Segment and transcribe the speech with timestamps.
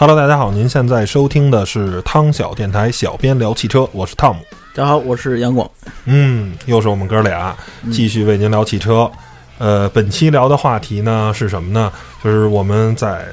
[0.00, 4.40] Hello，大家好，您现在收听的是汤小电台，小编聊汽车，我是汤姆。
[4.72, 5.68] 大家好，我是杨广。
[6.04, 7.52] 嗯，又是我们哥俩
[7.90, 9.10] 继续为您聊汽车。
[9.58, 11.92] 呃，本期聊的话题呢是什么呢？
[12.22, 13.26] 就是我们在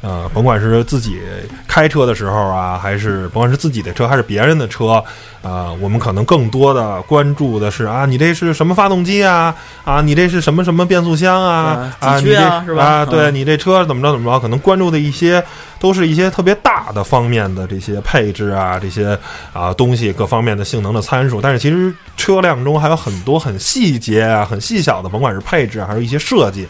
[0.00, 1.20] 呃，甭管是自己
[1.68, 5.02] 开车的时候啊，还是甭管是自己的车还是别人的车，
[5.42, 9.54] 啊，我们可能更多的关注的是啊，你这是什么发动机啊？
[9.84, 11.94] 啊，你这是什么什么变速箱啊？
[12.00, 12.84] 啊，你这是吧？
[12.84, 14.40] 啊，对你这车怎么着怎么着？
[14.40, 15.40] 可能关注的一些
[15.78, 19.16] 都是一些特别大的方面的这些配置啊，这些
[19.52, 21.40] 啊东西各方面的性能的参数。
[21.40, 26.66] 但是其实车辆中还有很多很细节啊、很细小的，甭管是配置还是一些设计，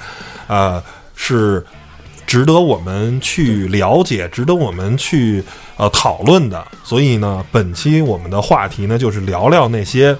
[0.48, 0.83] 呃。
[1.25, 1.65] 是
[2.27, 5.41] 值得我们去了解、值得我们去
[5.77, 6.67] 呃讨论的。
[6.83, 10.17] 所以呢，本期我们的话题呢，就是聊聊那些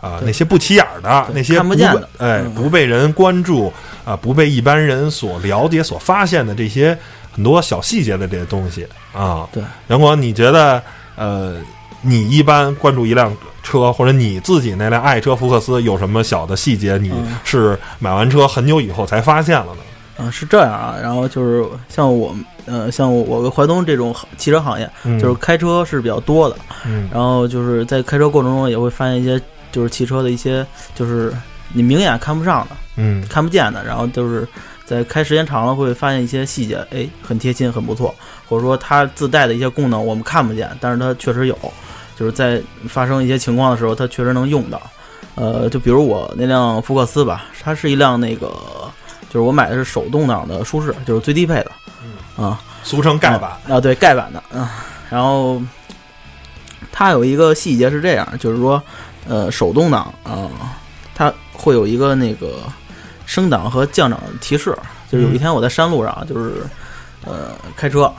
[0.00, 1.74] 啊那些不起眼的、那些不
[2.16, 3.70] 哎不被人关注
[4.06, 6.96] 啊、不被一般人所了解、所发现的这些
[7.30, 9.46] 很多小细节的这些东西啊。
[9.52, 10.82] 对，杨光，你觉得
[11.16, 11.58] 呃，
[12.00, 16.96] 你一般关注一辆车，或者你自己那辆爱车福克斯有什么小的细节？
[16.96, 17.12] 你
[17.44, 19.82] 是买完车很久以后才发现了呢？
[20.20, 22.34] 嗯，是这样啊，然后就是像我，
[22.66, 29.40] 呃，像我跟淮东这种汽车行业，就是开车是比较多的，嗯，然后就是在开车过程中也会发现一些，
[29.72, 31.32] 就是汽车的一些，就是
[31.72, 34.46] 你明眼看不上的，嗯，看不见的，然后就是
[34.84, 38.14] 在开时间长了会发现一些细节，哎，很贴心，很不错，
[38.48, 41.56] 或者说它自带的一些功能我们看不见，但是它确实有，
[42.16, 44.80] 就是在发生一些情况的时候，它确实能用到，
[45.34, 48.52] 呃，就比如我那辆福克斯吧，它是一辆那个。
[49.30, 51.70] 就是我买的是手动挡的舒适，就是最低配的，
[52.36, 53.52] 啊，俗称盖板。
[53.68, 54.68] 啊，对，盖板的，嗯，
[55.08, 55.62] 然后
[56.90, 58.82] 它有一个细节是这样，就是说，
[59.28, 60.50] 呃，手动挡啊，
[61.14, 62.54] 它会有一个那个
[63.24, 64.76] 升档和降档提示。
[65.08, 66.66] 就是有一天我在山路上，就是
[67.24, 68.12] 呃开车，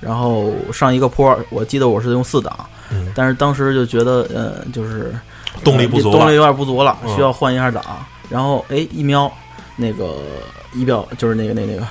[0.00, 2.56] 然后上一个坡，我记得我是用四档，
[3.16, 5.12] 但是当时就觉得呃就是
[5.64, 7.84] 动力不足，动力有点不足了，需要换一下档，
[8.28, 9.28] 然后哎一瞄。
[9.80, 10.18] 那个
[10.74, 11.86] 仪表就是那个那那个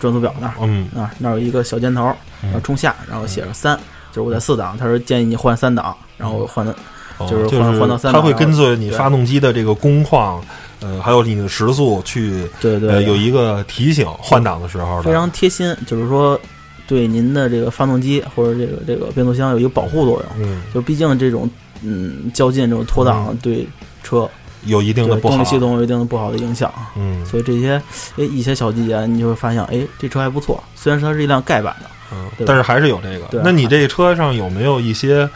[0.00, 2.02] 转速表那儿，嗯啊，那儿有一个小箭头，
[2.42, 3.78] 然后冲下，然后写着三，
[4.10, 6.74] 就是我在四档，他说建议你换三档，然后换的，
[7.20, 8.20] 就是换换到三档。
[8.20, 10.42] 它会根据你发动机的这个工况，
[10.80, 16.38] 呃，还有你的时速去，对对，有一个提醒换挡的时候，非常贴心，就是说
[16.86, 21.48] 对您的这个发动机或者这个这个变速箱有一个保护作用，嗯，就毕竟这种
[21.82, 23.66] 嗯较劲这种脱档对
[24.02, 24.28] 车。
[24.64, 27.80] 有一定的动力系统有一定的不好的影响，嗯，所以这些
[28.16, 30.62] 哎一些小细节，你就会发现，哎，这车还不错。
[30.74, 33.42] 虽然说它是一辆盖板的，嗯，但是还是有这个。
[33.44, 35.28] 那你这车上有没有一些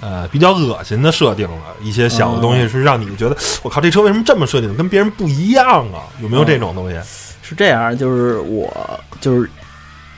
[0.00, 1.76] 呃比较恶心的设定了？
[1.80, 6.02] 一些小的东西是让你觉得，我靠，这车为什么这么设定，跟别人不一样啊？
[6.20, 6.98] 有没有这种东西？
[7.42, 8.72] 是这样，就是我
[9.20, 9.48] 就是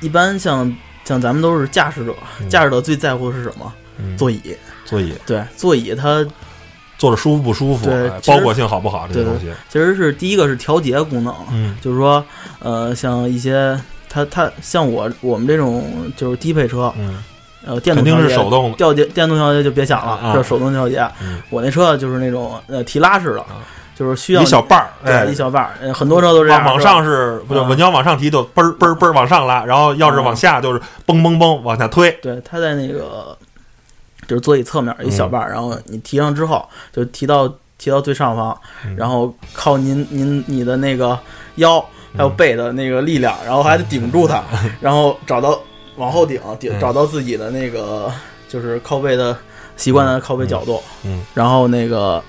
[0.01, 2.15] 一般像像咱们都是驾驶者，
[2.49, 3.73] 驾驶者最在乎的是什么？
[4.17, 4.41] 座椅，
[4.85, 6.27] 座椅，对，座椅它。
[7.05, 7.85] 坐着舒服不舒服？
[7.85, 9.07] 对，包裹性好不好？
[9.07, 12.25] 这些东西其实是第一个是调节功能，嗯，就是说，
[12.61, 13.79] 呃，像一些
[14.09, 17.23] 它它像我我们这种就是低配车，嗯，
[17.67, 21.07] 呃，电动肯定是手动调节，电动调节就别想了，是手动调节。
[21.51, 23.45] 我那车就是那种呃提拉式的，
[23.95, 26.65] 就是需要一小半儿，对，一小半儿，很多车都是这样。
[26.65, 32.11] 往上是不稳交往上提就嘣儿嘣儿嘣儿往上拉，然后要是往下就是嘣嘣嘣往下推。
[32.23, 33.37] 对，它在那个
[34.27, 37.53] 就是座椅侧面一小半儿，然后你提上之后就提到。
[37.77, 38.57] 提到最上方，
[38.97, 41.19] 然后靠您您你的那个
[41.57, 41.85] 腰
[42.17, 44.43] 还有背的那个力量，然后还得顶住它，
[44.81, 45.59] 然后找到
[45.97, 48.11] 往后顶顶找到自己的那个
[48.49, 49.37] 就是靠背的
[49.77, 52.23] 习惯的靠背角度，嗯，然后那个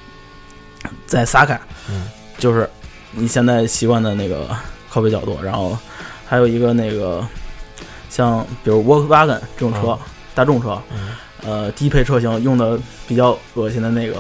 [1.06, 1.58] 再撒开，
[1.90, 2.68] 嗯，就是
[3.12, 4.50] 你现在习惯的那个
[4.90, 5.78] 靠背角度，然后
[6.28, 7.26] 还有一个那个
[8.10, 9.98] 像比如沃克瓦根这种车，
[10.34, 10.78] 大众车，
[11.46, 12.78] 呃，低配车型用的
[13.08, 14.16] 比较恶心的那个。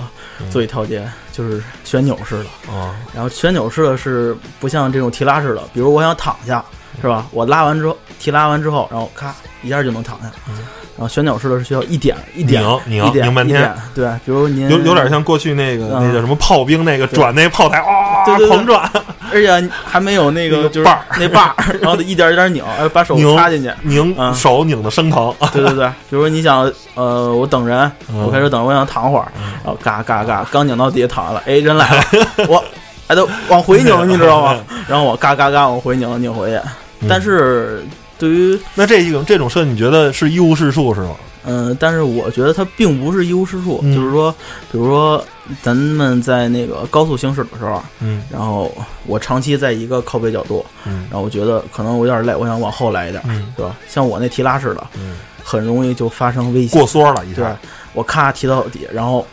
[0.51, 2.74] 座椅调节就是旋钮式的。
[2.74, 6.63] 啊，然后旋钮式的是不像这种提拉式的，比如我想躺下，
[7.01, 7.25] 是吧？
[7.31, 9.33] 我拉完之后，提拉完之后，然后咔
[9.63, 10.30] 一下就能躺下。
[10.98, 18.89] 然后旋钮式的是需要一点一点拧拧拧半天，对，比如您有有点像过去那个那叫什么炮兵那个转那炮台啊，狂转，
[19.33, 20.89] 而且还没有那个就是
[21.19, 22.63] 那把儿，然后得一点一点拧，
[22.94, 25.33] 把手插进去，拧手拧的生疼。
[25.51, 29.27] 对对对，比如说你想呃，我等人，我开始等，我想躺会儿，
[29.63, 32.04] 然后嘎嘎嘎，刚拧到底下躺下了，哎，人来了，
[32.48, 32.63] 我
[33.07, 34.57] 还得往回拧， 你知道吗？
[34.88, 36.60] 然后我嘎嘎嘎往回拧，拧回去，
[37.07, 37.83] 但是。
[38.18, 41.10] 对于那这一种这种车，你觉得是一无是处是吗？
[41.45, 44.31] 嗯，但是我觉得它并不是一无是处，嗯就是说，
[44.71, 45.24] 比如说
[45.62, 48.71] 咱们在那个高速行驶的时候，嗯然后
[49.06, 53.75] 我长期在一个靠背角度，嗯然后我觉得可能我有点累，我想往后来一点，嗯对吧？
[53.88, 56.88] 像我那提拉式的，嗯，很容易就发生危险过。
[56.88, 57.57] 缩了一对下，
[57.94, 59.25] 我咔提到底，然后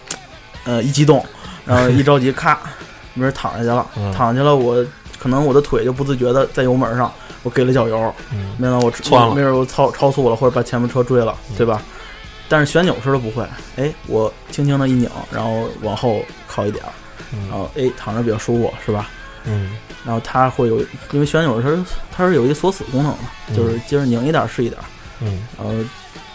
[0.64, 1.24] 呃一激动，
[1.64, 2.60] 然后一着急咔，
[3.14, 4.84] 没人躺下去了，嗯躺下去了，我
[5.18, 7.10] 可能我的腿就不自觉的在油门上，
[7.42, 11.80] 我给了脚油，嗯没想到我窜了没准我超超速了，或者把前面车追了，对吧？
[12.52, 13.42] 但是旋钮式的不会，
[13.76, 16.92] 哎，我轻轻的一拧，然后往后靠一点儿，
[17.48, 19.08] 然后哎躺着比较舒服，是吧？
[19.46, 19.74] 嗯。
[20.04, 20.78] 然后它会有，
[21.12, 21.82] 因为旋钮它是
[22.14, 24.84] 它是有一个锁死功能的，就是接着拧一点儿是一点儿，
[25.20, 25.46] 嗯。
[25.56, 25.72] 然后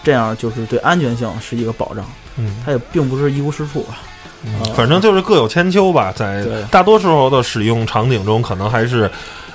[0.04, 2.04] 这样就是对安全性是一个保障，
[2.36, 2.60] 嗯。
[2.66, 4.02] 它也并不是一无是处啊。
[4.44, 9.08] 嗯，反正就是各有千秋吧，在大多时候的使用场景中，可能还是。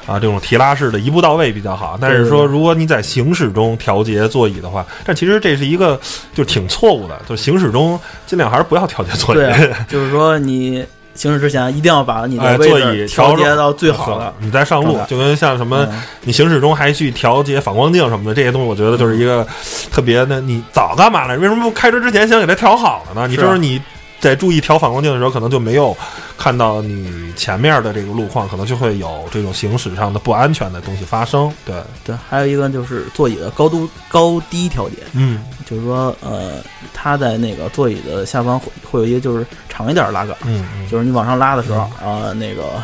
[0.07, 5.99] 啊，这种提拉式的一步到位比较好，但是说，如果你在行驶中调节座椅的话，但其实这是一个
[6.35, 9.39] 就挺错误的，就行驶中尽量还是不要调节座椅。
[9.39, 10.85] 对啊，就是说你
[11.15, 14.35] 行驶之前一定要把你哎的座椅调节到最好的。
[14.41, 19.47] 你再上路就跟像什么嗯你行驶中还去调节反光镜什么的这些东西，我觉得就是一个
[19.91, 20.41] 特别的。
[20.41, 21.37] 你早干嘛了？
[21.37, 23.29] 为什么不开车之前先给它调好了呢？
[23.29, 23.81] 你就是你
[24.23, 25.95] 在注意调反光镜的时候，可能就没有
[26.39, 31.53] 看到你前面的这个路况，可能就会有这种行驶上的不安全的东西发生。
[31.65, 31.75] 对，
[32.05, 35.43] 对，还有一个就是座椅的高度高低调节，嗯。
[35.69, 40.89] 就是说呃，它在那个座椅的下方会会有一个就是长一点的拉杆，嗯嗯。
[40.89, 42.81] 就是你往上拉的时候，啊，那个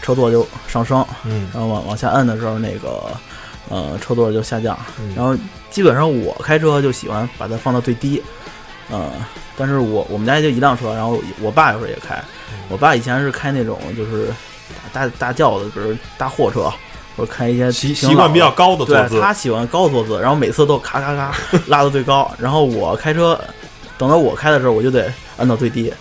[0.00, 1.50] 车座就上升，嗯。
[1.52, 3.10] 然后往往下摁的时候，那个
[3.68, 4.78] 呃车座就下降。
[4.98, 5.12] 嗯。
[5.14, 5.36] 然后
[5.68, 8.22] 基本上我开车就喜欢把它放到最低，
[8.92, 9.10] 嗯、
[9.56, 12.22] 但是我我们家就一辆车，然后我爸有时候也开，
[12.68, 14.28] 我爸以前是开那种就是
[14.92, 16.70] 大大大轿子，比如大货车，
[17.16, 21.34] 或者开一些习习惯比较高的坐姿对，他喜欢高坐姿，然后每次都咔咔咔
[21.68, 23.40] 拉到最高，然后我开车，
[23.96, 25.92] 等到我开的时候，我就得按到最低，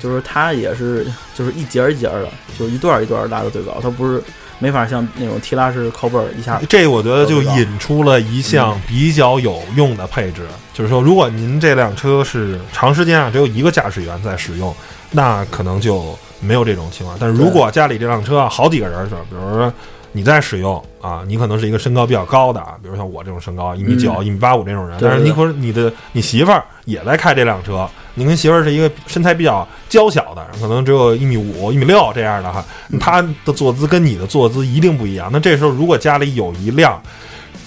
[0.00, 4.20] 就是他也是就是一节儿一节儿的，就是一段儿一段儿拉到最高，他不是
[4.60, 14.72] 没法像那种提拉式靠背儿一下，这我觉得就引出了一项比较有用的配置，就是说，如果您这辆车是长时间啊只有一个驾驶员在使用，
[15.10, 17.16] 那可能就没有这种情况。
[17.18, 19.72] 但是如果家里这辆车啊好几个人儿，比如说
[20.12, 32.64] 你在使用啊，你可能是一个身高比较高的啊，比如像我这种身高一米九、嗯一米八五这种人，但是你可能你的你媳妇儿也在开这辆车，你跟媳妇儿是一个身材比较娇小的，可能只有一米五、一米六这样的哈，
[33.00, 35.30] 她的坐姿跟你的坐姿一定不一样。
[35.32, 37.00] 那这时候如果家里有一辆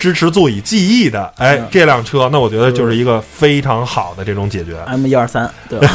[0.04, 4.78] 支持座椅记忆的，哎嗯，这辆车，那我觉得就是一个非常好的这种解决。
[4.86, 5.88] M 一二三，对吧？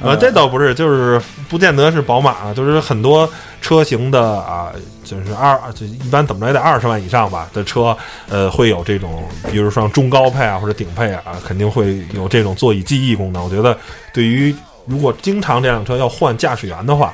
[0.00, 3.28] 啊， 这倒不是，就是不见得是宝马啊，就是很多
[3.60, 4.70] 车型的啊，
[5.02, 7.96] 就是二就一般怎么着也得二十万以上吧的车，
[8.28, 13.42] 呃，会有这种，比如说中高配啊或者顶配啊，肯定会有这种座椅记忆功能。
[13.42, 13.76] 我觉得
[14.12, 14.54] 对于
[14.86, 17.12] 如果经常这辆车要换驾驶员的话，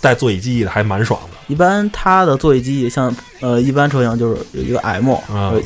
[0.00, 1.36] 带座椅记忆的还蛮爽的。
[1.52, 5.14] 一般它的座椅记忆像呃一般车型就是有一个 M，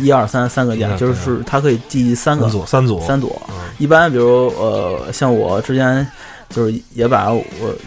[0.01, 3.41] 一二三三个键，嗯就是它可以记忆三个三组三组三组。
[3.49, 3.55] 嗯。
[3.79, 6.05] 一般比如呃，像我之前
[6.51, 7.41] 就是也把我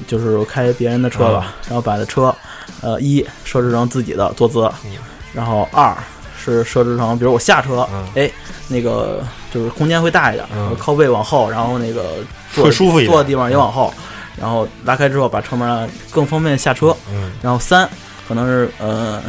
[0.07, 2.33] 就是开别人的车吧，然后把的车
[2.79, 4.91] 呃一设置成自己的坐姿，嗯。
[5.33, 5.93] 然后二
[6.37, 8.07] 是设置成比如我下车，嗯。
[8.15, 8.31] 哎
[8.69, 9.21] 那个
[9.53, 10.73] 就是空间会大一点，嗯。
[10.79, 12.15] 靠背往后，然后那个
[12.53, 13.11] 坐舒服一点。
[13.11, 13.93] 坐的地方也往后，
[14.39, 16.95] 然后拉开之后把车门更方便下车。
[17.11, 17.87] 嗯，然后三
[18.27, 19.21] 可能是呃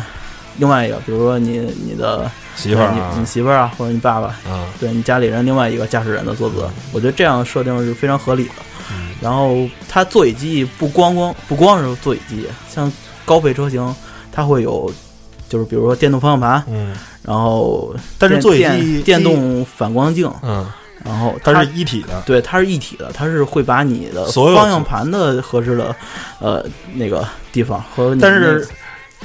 [0.59, 3.13] 另外一个，比如说你你的媳妇儿啊。
[3.15, 8.55] 你你，媳妇儿啊，或者你爸爸，啊，对你家里人另外一个驾驶人的坐姿，我觉得这样设定是非常合理的。
[8.91, 9.11] 嗯。
[9.21, 12.91] 然后它座椅记忆不光光不光是座椅记忆，像
[13.25, 13.95] 高配车型
[14.33, 14.93] 它会有，
[15.49, 20.67] 就是比如说电动方向盘，嗯，然后但是座椅电记忆电，动反光镜，嗯，
[21.05, 25.95] 然后它是一体的，对，它是一体的，它是会把你的所有方向盘的合适的
[26.39, 26.65] 呃
[26.95, 28.67] 那个地方和你但是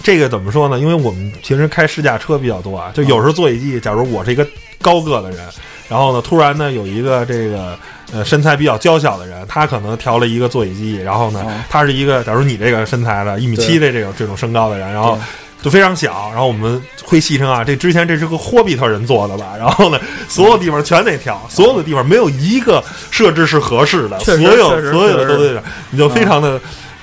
[0.04, 0.80] 这个怎么说呢？
[0.80, 4.46] 因为我们平时开试驾车比较多啊，就有时候座椅记忆，假如我是一个
[4.82, 5.40] 高个的人，
[5.88, 7.78] 然后呢，突然呢有一个这个
[8.12, 15.22] 呃身材比较娇小的人，他可能调了一个座椅记忆，然后呢哦，他是一个假如你这个身材的一米七的这种这种身高的人，然后对
[15.66, 19.56] 就非常小，然后我们会戏称啊，这之前这是个霍比特人做的吧？
[19.58, 26.62] 然后呢，所有地方全得调，所有的地方没有一个设置是合适的，所有所有的都得，你就非常的。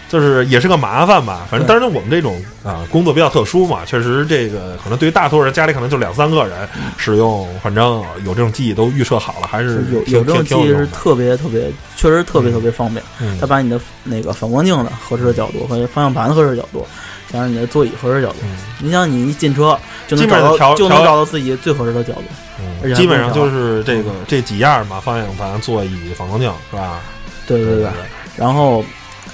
[0.09, 13.03] 就是也是个麻烦吧，反正对当然我们这种啊工作比较特殊嘛，确实这个可能对于大多数人家里可能就两三个人使用，反正有这种记忆都预设好了，还是是有有这种记忆是特别特别，确实特别特别方便。
[13.23, 16.87] 嗯它把你的那个反光镜的合适的角度和方向盘的合适的角度，
[17.33, 18.37] 加上你的座椅合适角度。
[18.43, 22.95] 嗯你想，你一进车就能基本上调找到就能找到自己最合适的角度。
[22.95, 27.01] 基本上就是这个这几样嘛，方向盘、座椅、反光镜是吧？
[27.47, 27.89] 对对对。
[28.37, 28.85] 然后，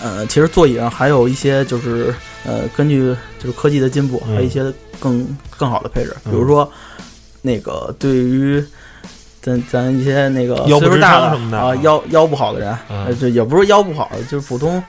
[0.02, 2.14] 呃，其实座椅上还有一些就是
[2.44, 4.62] 呃，根据就是科技的进步，嗯还有一些
[5.00, 5.26] 更
[5.56, 6.70] 更好的配置，嗯比如说
[7.42, 8.64] 那个对于。
[9.48, 14.82] 咱咱一些那个岁数大撑什么的啊，腰腰不好的人，嗯呃，这也不是腰不好，就是普通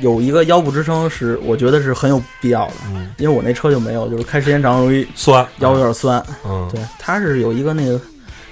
[0.00, 6.22] 有一个腰部支撑是我觉得是很有必要的，嗯，因为我那车就没有，就是开时间长容易酸腰有点酸。
[6.44, 7.98] 嗯对，它是有一个那个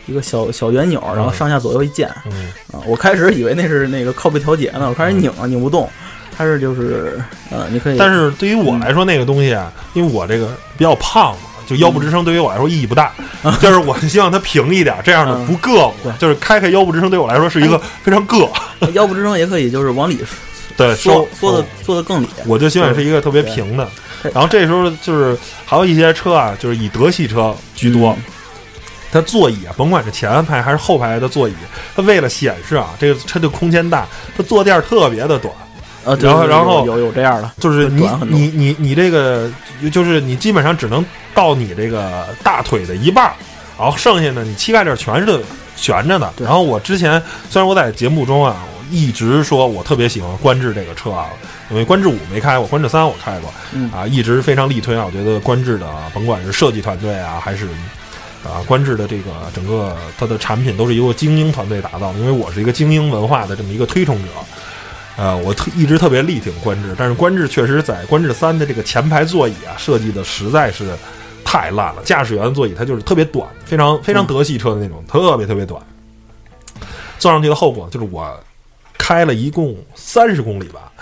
[0.06, 2.80] 一个小小圆钮，然后嗯上下左右一键嗯啊。
[2.86, 5.88] 我开始以为那是那个靠背调节呢，我开始拧啊拧不动，
[6.36, 7.20] 它是就是
[7.50, 10.48] 呃，你可以，但是对于我来说，那个东西啊，因为我这个
[10.78, 13.12] 比较胖嘛，就腰部支撑对于我来说意义不大，
[13.60, 15.92] 就是我希望它平一点，这样的嗯不硌。
[16.18, 18.48] 就是开开腰部支撑对我来说是一个非常硌。
[18.92, 20.18] 腰部支撑也可以就是往里
[20.76, 22.28] 对，缩缩的哦缩的更里。
[22.46, 23.88] 我就希望是一个特别平的。
[24.32, 28.10] 然后这时候就是还有一些车啊，就是以德系车居多。
[28.10, 28.22] 嗯
[29.12, 31.54] 它座椅啊，甭管是前排还是后排的座椅，
[31.94, 35.54] 它为了显示啊，这个车的空间大，它坐垫儿特别的短。
[36.04, 39.50] 然后然后有有有这样的，就是你你你你这个，
[39.90, 43.32] 就是你基本上只能到你这个大腿的一半儿，
[43.78, 45.40] 然后剩下呢，你膝盖这儿全是
[45.76, 46.30] 悬着的。
[46.38, 51.28] 然后我之前虽然我在节目中啊，我一直说我特别喜欢观致这个车啊，
[51.70, 55.04] 因为观致五没开过，观致三我开过，嗯啊，一直非常力推啊。
[55.06, 57.66] 我觉得观致的啊甭管是设计团队啊，还是
[58.44, 64.28] 啊观致的这个整个它的产品都是由精英团队打造的，因为我是一个精英文化的这么一个推崇者。
[65.16, 70.92] 呃，我特一直特别力挺观致，但是观致确实在观致三的这个前排座椅啊设计的实在是
[71.44, 72.02] 太烂了。
[72.04, 75.80] 驾驶员的座椅它就是特别短，非常非常德系车的那种，特别特别短。
[77.18, 78.28] 坐上去的后果就是我
[78.98, 80.92] 开了一共三十公里吧，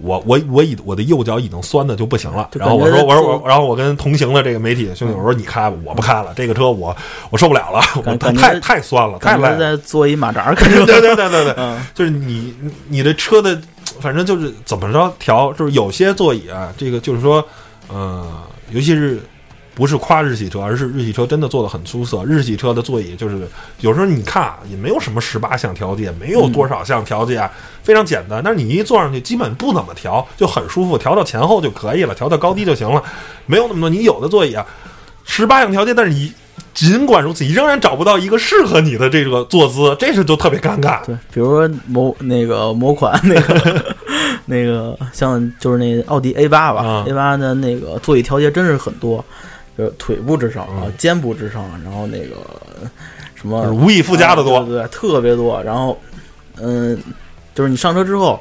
[0.00, 2.50] 我我我已我的右脚已经酸的就不行了。
[2.54, 6.96] 然后我说我说我，然后我跟同行的这个媒体兄弟我说你开吧，我不开了，这个车我
[7.30, 9.58] 我受不了了，我太太酸了，太累了。
[9.58, 12.54] 在坐一马扎对对对对对，嗯就是你
[12.88, 13.60] 你的车的，
[14.00, 17.44] 反正就是怎么着调，就是有些座椅啊，这个就是说，
[17.88, 18.26] 呃，
[18.70, 19.20] 尤其是
[19.74, 22.24] 不是夸日系车，而是日系车真的做的很出色。
[22.24, 23.48] 日系车的座椅就是
[23.80, 27.50] 有时候你看啊，也没有什么十八项调节，没有多少项调节啊，
[27.82, 28.40] 非常简单。
[28.44, 33.02] 但是你一坐上去，基本不怎么调，就很舒服，调到前后就可以了，调到高低就行了，
[33.46, 33.90] 没有那么多。
[33.90, 34.64] 你有的座椅啊，
[35.24, 36.32] 十八项调节，但是你。
[36.72, 41.04] 尽管如此，你仍然找不到一个适合你的这个坐姿，这是就特别尴尬。
[41.04, 43.94] 对，比如说某那个某款那个
[44.46, 49.24] 那个像就是那奥迪 A 八吧、啊 a 八的那个座椅调节真是很多，
[49.76, 52.36] 就是腿部之上啊嗯、肩部之上，然后那个
[53.34, 55.62] 什么无以复加的多对对，特别多。
[55.62, 55.98] 然后
[56.60, 56.96] 嗯，
[57.54, 58.40] 就是你上车之后，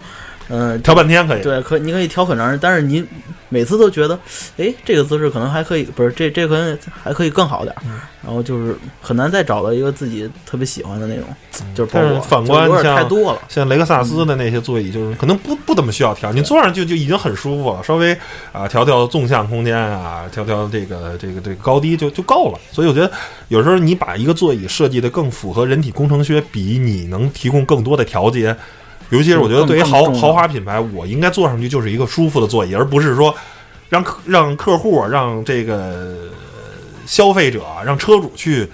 [0.49, 1.41] 嗯，调半天可以。
[1.41, 3.03] 对，可你可以调很长时间，但是你
[3.49, 4.19] 每次都觉得，
[4.57, 11.25] 哎，这个姿势可能还可以，不是这这可能还可以更好点儿，嗯然后就是很难再找到一个自己特别喜欢的那种，
[11.75, 18.17] 就是包括反观像太多了，像雷克萨斯的那些座椅，就是可能不不怎么需要调，你坐上去就已经很舒服了，稍微
[18.53, 22.59] 啊调调纵向空间啊，调调这个这个这个高低就就够了。
[22.71, 23.11] 所以我觉得
[23.49, 28.55] 有时候你把一个座椅设计的更符合人体工程学，比你能提供更多的调节。
[29.13, 33.33] 尤其是我觉得对于豪豪华品牌，我应该坐上去就是一个舒服的座椅，而不是说
[33.89, 36.15] 让客让客户让这个呃
[37.05, 38.67] 消费者让车主去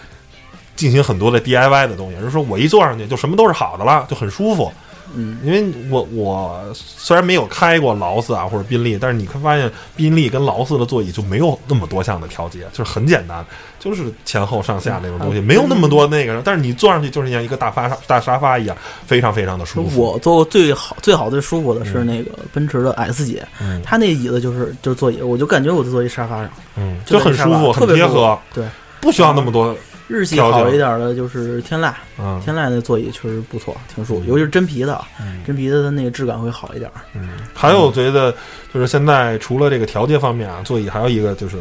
[0.77, 4.71] 进行很多的 DIY 的东西，而是说我一坐上去就什么都是好的了，就很舒服。
[5.15, 13.45] 嗯，因为我我虽然没有开过劳斯啊或者宾利，但是你会发现宾利跟劳斯的座椅就没有那么多项的调节，就是很简单，
[13.79, 16.41] 就是前后上下那种东西，嗯没有那么多那个。
[16.43, 20.01] 但是你坐上去就是像一个大发大沙发一样，非常非常的舒服。
[20.01, 28.65] 我坐过最好最好最舒服的是那个奔驰的 S 级，嗯它那椅子就是就是座椅，我就感觉我就坐一沙发上，嗯，就就很舒服，特别舒服很贴合，对，
[29.01, 29.75] 不需要那么多。
[30.09, 32.41] 日系好一点的就是天籁，嗯。
[32.43, 35.39] 天籁那座椅确实不错，挺舒服，尤其是真皮的，嗯。
[35.45, 36.89] 真皮的它那个质感会好一点。
[37.13, 38.33] 嗯，还有我觉得
[38.73, 41.57] 就是现在除了这个调节方面啊，座椅还有一个就是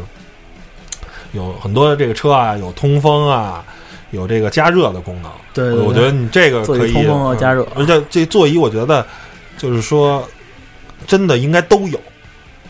[1.33, 3.63] 有很多这个车啊，有通风啊，
[4.09, 5.31] 有这个加热的功能。
[5.53, 5.85] 对对对。
[5.85, 7.63] 我觉得你这个可以通风和加热。
[7.75, 7.83] 嗯。
[7.83, 9.05] 而且这座椅我觉得
[9.59, 10.27] 就是说
[11.05, 12.01] 真的应该都有，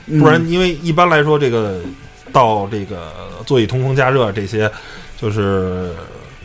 [0.08, 0.20] 嗯。
[0.20, 1.80] 不然因为一般来说这个
[2.34, 3.12] 到这个
[3.46, 4.70] 座椅通风加热这些
[5.20, 5.92] 就是。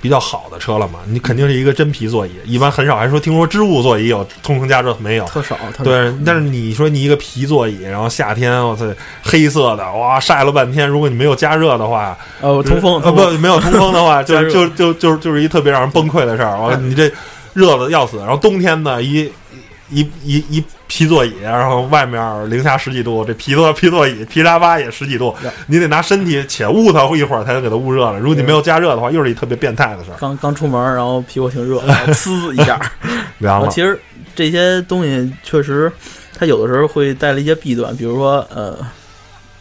[0.05, 8.85] 比较好的车了嘛，你肯定是一个真皮座椅，一般很少还说听说织物座椅有通风加热没有，特少，对，但是你说你一个皮座椅，然后夏天我操
[9.23, 16.61] 黑色的，哇晒了半天，如果你没有加热的话，呃通风呃不没有通风的话， 就就就就就就是一特别让人崩溃的事儿。
[16.61, 17.11] 完了， 你这
[17.55, 19.33] 热的要死，然后冬天呢一
[19.91, 25.35] 一一一皮座椅，然后外面零下十几度，这皮座皮座椅皮沙发也十几度，
[25.67, 28.19] 你得拿身体且捂它一会儿才能给它捂热了。
[28.19, 30.17] 如果你没有加热的话，又是一特别变态的事儿。
[30.19, 32.81] 刚刚出门，然后屁股挺热， 然后呲一下
[33.39, 33.69] 凉了。
[33.69, 34.01] 其实
[34.35, 35.93] 这些东西确实，
[36.39, 38.79] 它有的时候会带来一些弊端，比如说呃，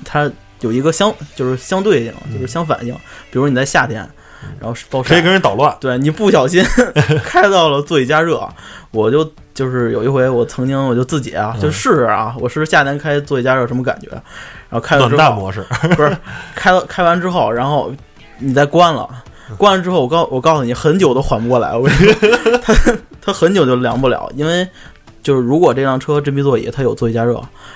[0.06, 2.94] 它有一个相就是相对性，就是相反性。
[3.30, 4.08] 比如你在夏天。
[4.60, 6.64] 然后暴晒可以跟人捣乱，对你不小心
[7.24, 8.48] 开到了座椅加热，
[8.92, 14.22] 我就就是有一回我曾经我就自己啊就试试啊，我试试夏天开座椅加热什么感觉，然
[14.72, 16.16] 后开了之后模式不是
[16.56, 17.92] 开了开完之后，然后
[18.40, 19.10] 你再关了，
[19.58, 22.74] 关了之后我告我告诉你很久都缓不过来，我跟你说它
[23.22, 24.68] 它很久就凉不了，因为。
[25.24, 27.36] 就是如果这辆车真皮座椅它有座椅加热，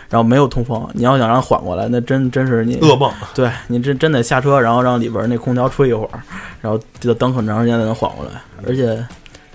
[0.09, 3.09] 然后没有通风，你要想让它缓过来，那真真是你噩梦。
[3.33, 6.21] 对你真真得下车，然后让里边那空调吹一会儿，
[6.59, 8.31] 然后就等很长时间才能缓过来。
[8.67, 9.01] 而且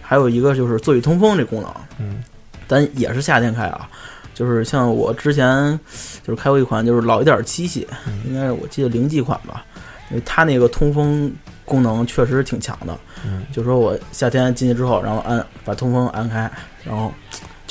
[0.01, 2.25] 还有一个就是座椅通风这功能，嗯，
[2.67, 3.87] 咱也是夏天开啊。
[4.33, 5.79] 就是像我之前
[6.27, 7.87] 就是开过一款就是老一点七系，
[8.27, 9.63] 应该是我记得零几款吧，
[10.11, 11.31] 因为它那个通风
[11.67, 12.99] 功能确实挺强的。
[13.27, 16.51] 嗯，就说我夏天进去之后，然后按把通风按开，
[16.83, 17.13] 然后。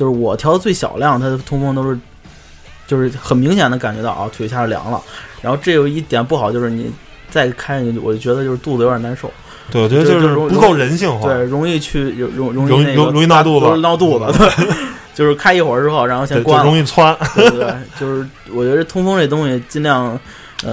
[0.01, 1.96] 就是我调的最小量，它的通风都是，
[2.88, 5.00] 就是很明显的感觉到啊，腿下凉了。
[5.43, 6.91] 然后这有一点不好，就是你
[7.29, 9.31] 再开，我就觉得就是肚子有点难受。
[9.70, 11.27] 对，我觉得就是不够人性化。
[11.27, 14.25] 对，容易去容容容易容易闹肚子，闹肚子。
[14.36, 14.67] 对，
[15.13, 17.15] 就是开一会儿之后，然后先关，容易窜。
[17.36, 20.20] 对对，就是我觉得通风这东西尽量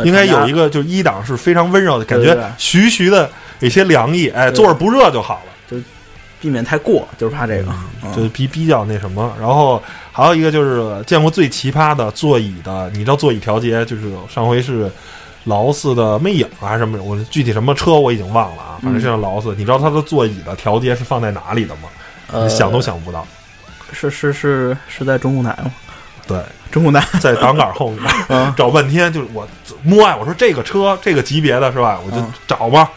[0.04, 5.78] 应该有一个，就是一档是非常温柔的感觉，徐徐的有些凉意，哎，坐着不热就好了。
[6.40, 7.72] 避免太过，就是怕这个，
[8.14, 9.32] 就是比比较那什么。
[9.38, 14.90] 然后还有一个就是见过最奇葩的座椅的，你知道座椅调节，就是上回是
[15.44, 17.02] 劳斯的魅影还是什么？
[17.02, 19.54] 我具体什么车我已经忘了啊，反正是劳斯。
[19.56, 22.48] 你知道它的座椅的调节是放在哪里的吗？
[22.48, 23.26] 想都想不到。
[23.92, 25.70] 是是是是在中控台吗？
[26.26, 26.38] 对，
[26.70, 28.02] 中控台 在挡杆后面，
[28.54, 29.48] 找半天就是我
[29.82, 31.98] 摸啊，我说这个车这个级别的是吧？
[32.04, 32.88] 我就找嘛。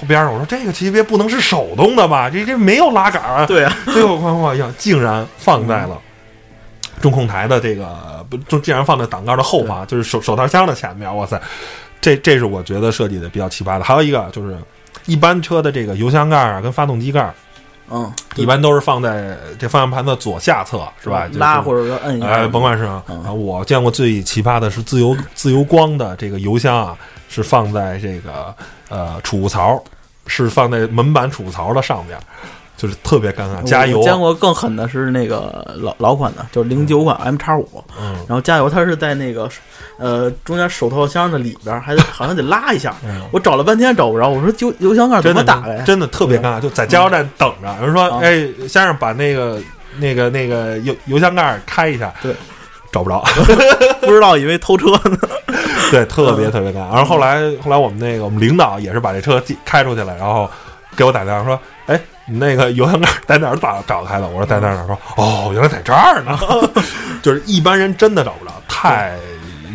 [0.00, 2.30] 后边上，我说这个级别不能是手动的吧？
[2.30, 3.44] 这这没有拉杆啊。
[3.46, 5.98] 对啊， 最后哐哐一样，竟然放在了
[7.02, 11.14] 中控台的这个不，就竟然放在挡杆的后方，就是手手套箱的前面。
[11.14, 11.40] 哇塞，
[12.00, 13.84] 这这是我觉得设计的比较奇葩的。
[13.84, 14.56] 还有一个就是
[15.04, 17.32] 一般车的这个油箱盖啊，跟发动机盖，
[17.90, 21.28] 嗯，一般都是放在这方向盘的左下侧，是吧？
[21.34, 22.26] 拉或者说摁一下。
[22.26, 26.96] 哎，甭管是啊，我见过最奇葩的是自由自由光的这个油箱啊。
[27.30, 28.52] 是放在这个
[28.88, 29.80] 呃储物槽，
[30.26, 32.18] 是放在门板储物槽的上边，
[32.76, 33.62] 就是特别尴尬。
[33.62, 34.00] 加油！
[34.00, 37.84] 我见过更狠的是那个老老款的，就是零九款 M 叉五。
[37.96, 38.14] 嗯。
[38.26, 39.48] 然后加油，它是在那个
[39.96, 42.96] 呃中间手套箱的里边，还好像得拉一下。
[43.30, 45.78] 我找了半天找不着，我说油油箱盖怎么打开？
[45.82, 47.72] 真的特别尴尬，就在加油站等着。
[47.80, 49.60] 有人说：“哎，先生，把那个
[49.98, 52.34] 那个那个油油箱盖开一下。”对。
[52.92, 53.22] 找不着，
[54.02, 55.18] 不知道以为偷车呢。
[55.90, 56.92] 对，特别特别尴尬。
[56.92, 60.48] 然后后来后来我们那个我们领导也是把这车开出去了，然后
[60.96, 66.38] 给我打电话说：“哎，你那个油箱盖在哪儿找找开的？”我说：“在哪儿哪儿。”说：“哦，原来在这儿呢。
[67.22, 69.16] ”就是一般人真的找不着，太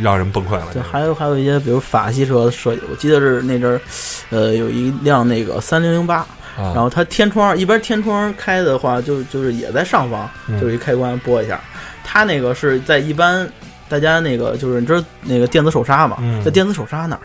[0.02, 0.68] 让人崩溃了。
[0.74, 3.82] 对，还有还有一些，比如法系车的设计，我记得是那阵儿，
[4.30, 6.26] 呃，有一辆那个三零零八，
[6.58, 11.60] 然后它天窗一般天窗开的话，就就是也在上方，就是一开关拨一下。
[12.06, 13.50] 它那个是在一般
[13.90, 17.22] 大家那个就是你知道那个电子手刹嘛，在电子手刹那儿。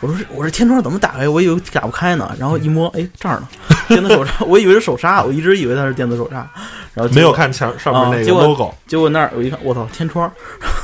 [0.00, 1.28] 我说我说天窗怎么打开？
[1.28, 2.34] 我以为打不开呢。
[2.38, 3.48] 然后一摸，哎，这儿呢，
[3.88, 4.32] 电子手刹。
[4.44, 6.48] 我以为是手刹，我一直以为它是电子手刹。
[6.94, 8.72] 然后没有看墙上面那个 logo。
[8.86, 10.30] 结果那儿我一看，我操，天窗，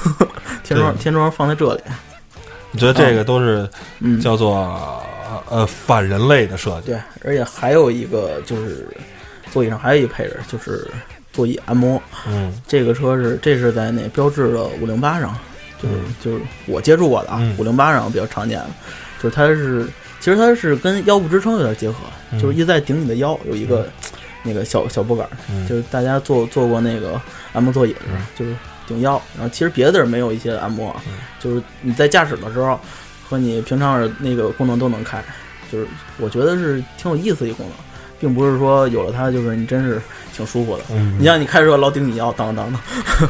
[0.65, 1.81] 天窗，天窗放在这里。
[2.73, 3.69] 你觉得这个都是
[4.21, 5.01] 叫做
[5.49, 6.89] 呃反人类的设计？
[6.89, 8.89] 对，而且还有一个就是
[9.53, 10.91] 座椅上还有一配置就是。
[11.35, 15.37] 座椅按摩，嗯，这个车是这是在那标志的五零八上，
[15.83, 18.71] 就是就是我接触过的啊，五零八上比较常见的，
[19.21, 19.85] 就是它是
[20.21, 21.97] 其实它是跟腰部支撑有点结合，
[22.41, 23.89] 就是一在顶你的腰有一个
[24.45, 25.29] 那个小小拨杆，
[25.69, 27.21] 就是大家坐坐过那个
[27.53, 28.55] 按摩座椅的时候，就是
[28.87, 30.95] 顶腰，然后其实别的地儿没有一些按摩，
[31.41, 32.79] 就是你在驾驶的时候
[33.29, 35.23] 和你平常那个功能都能开，
[35.73, 35.87] 就是
[36.19, 37.77] 我觉得是挺有意思一功能。
[38.21, 40.01] 并不是说有了它就是你真是
[40.35, 40.85] 挺舒服的。
[40.91, 42.81] 嗯，你像你开车老顶你腰，当当当。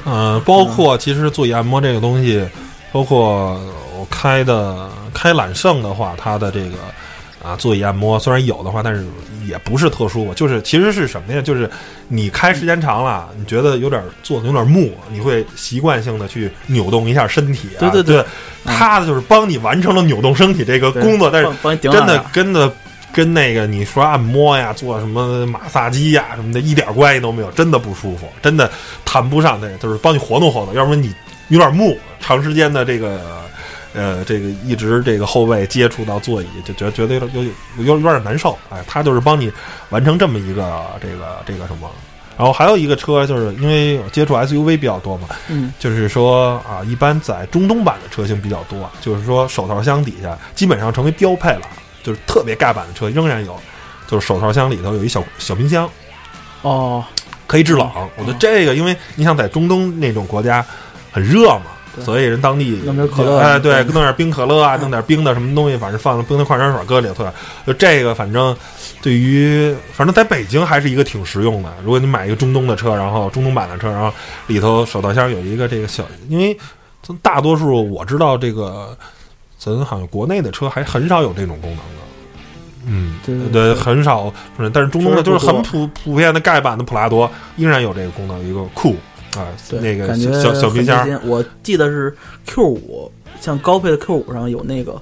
[0.05, 2.47] 嗯，包括其实座椅按摩这个东西，
[2.93, 3.61] 包括
[3.97, 6.77] 我开的开揽胜的话，它的这个
[7.43, 9.05] 啊座椅按摩虽然有的话，但是
[9.47, 10.33] 也不是特舒服。
[10.35, 11.43] 就是其实是什么呀？
[11.43, 11.69] 就是
[12.09, 17.69] 你开时间长了，你觉得有点坐的有点木，你会习惯性的去扭动一下身体。
[17.79, 18.25] 对对对，
[18.65, 22.73] 它的就是帮你完成了扭动身体这个工作，但是真的真的。
[23.15, 28.71] 跟那个你说按摩呀、做什么马萨基呀什么的，一点关系都没有，真的不舒服，真的
[29.05, 31.15] 谈不上那个，就是帮你活动活动，要不然你
[31.49, 33.43] 有点木，长时间的这个。
[33.97, 37.33] 呃，这个一直这个后背接触到座椅，就觉得觉得有点
[37.77, 38.59] 有有有点难受。
[38.69, 39.53] 哎，他就是帮你
[39.91, 41.89] 完成这么一个这个这个什么。
[42.37, 51.61] 然后还有一个车，就是因为接触 SUV 比较多嘛，嗯，就是说啊，一般在中东版的车型比较多，就是说手套箱底下基本上成为标配了，
[52.05, 53.59] 就是特别盖板的车仍然有，
[54.07, 55.91] 就是手套箱里头有一小小冰箱，
[56.63, 57.05] 哦，
[57.49, 57.91] 可以制冷。
[58.17, 60.65] 我觉得这个，因为你想在中东那种国家
[61.11, 61.63] 很热嘛。
[62.05, 67.25] 所以人当地弄点可乐，哎，对，弄点冰可乐啊，弄点冰的什么东西，反正放了冰的矿泉水搁里头。
[67.65, 68.57] 就这个，反正
[69.01, 71.73] 对于反正在北京还是一个挺实用的。
[71.85, 74.13] 如果你买一个中东的车，然后中东版的车，然后
[74.49, 76.59] 里头手套箱有一个这个小，因为
[77.01, 78.99] 咱大多数我知道这个，
[79.65, 81.85] 咱好像国内的车还很少有这种功能的。
[82.87, 84.33] 嗯，对对，很少。
[84.73, 88.95] 但是中东的就是很普普遍的盖板的普拉多，依然有这个功能，一个酷。
[89.37, 89.49] 啊，
[89.81, 92.15] 那个小小皮箱，我记得是
[92.47, 94.93] Q 五，像高配的 Q 五上有那个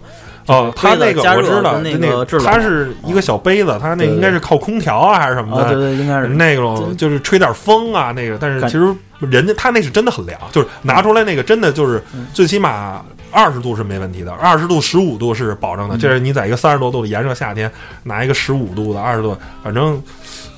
[0.46, 17.70] 哦，它那个我知道，那个它是一个小杯子，它那应该是靠空调啊还是什么的，对对，应该是那种就是吹点风啊那个，但是其实人家他那是真的很凉，就是拿出来那个真的就是最起码二十度是没问题的，二十度十五度是保证的，这是你在一个三十多度的炎热夏天
[18.04, 20.02] 拿一个十五度的二十度，反正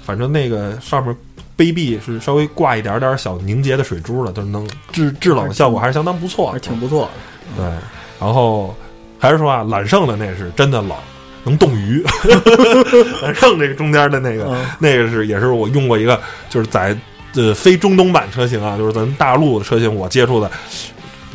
[0.05, 1.17] 反正那个上面。
[1.57, 7.09] 杯壁是稍微挂一点点小凝结的水珠的，就能制制冷的效果还是相当不错，还挺不错。
[7.57, 7.65] 对，
[8.19, 8.75] 然后
[9.21, 10.91] 还是说啊，揽胜的那是真的冷，
[11.45, 12.05] 能冻鱼。
[13.23, 16.97] 揽胜这个中间的那个，那个是也是我用过一个，就是在
[17.37, 20.51] 呃非中东版车型啊，就是咱大陆的车型我接触的，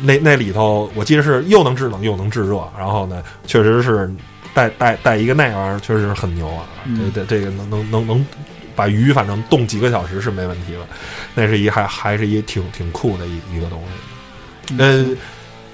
[0.02, 4.10] 那那里头我记得是又能制冷又能制热，然后呢，确实是
[4.54, 6.64] 带带带一个那玩意儿，确实是很牛啊。
[7.12, 8.26] 这这这个能能能能。
[8.76, 10.78] 把鱼反正冻几个小时是没问题的，
[11.34, 14.76] 那是一还还是一挺挺酷的一一个东西。
[14.78, 15.04] 呃，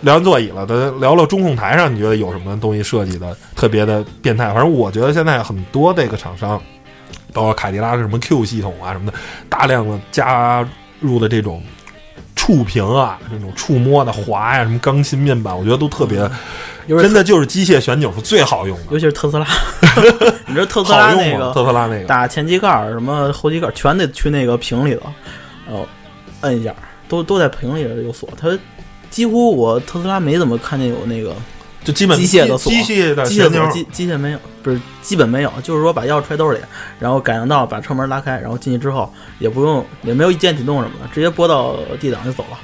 [0.01, 4.47] 聊完座椅了，咱聊聊中控台上，你觉得有什么东西设计的特别的变态？
[4.47, 6.61] 反正我觉得现在很多这个厂商，
[7.33, 10.67] 包括凯迪拉克什么 Q 系统啊什么的，大量的加
[10.99, 11.63] 入的这种
[12.47, 16.31] 触屏啊，这种触摸的滑呀，什么钢琴面板，我觉得都特别。
[16.87, 19.45] 真的就是机械旋钮是最好用的，尤其是特斯拉。
[20.47, 25.13] 你知道特斯拉那个特斯拉那个打前机盖儿、什么后机盖儿，全得去那个屏里头，
[25.67, 25.85] 然后
[26.43, 26.73] 摁一下，
[27.09, 28.29] 都都在屏里有锁。
[28.41, 28.57] 它
[29.11, 31.35] 几乎我特斯拉没怎么看见有那个，
[31.87, 35.53] 就基本机械的锁，机械的机械锁，机机械没有，不是基本没有。
[35.63, 36.59] 就是说把钥匙揣兜里，
[36.99, 42.59] 然后感应到把车门拉开，然后进去之后也不用，也没有一键启动什么的，直接拨到 D 档就走了。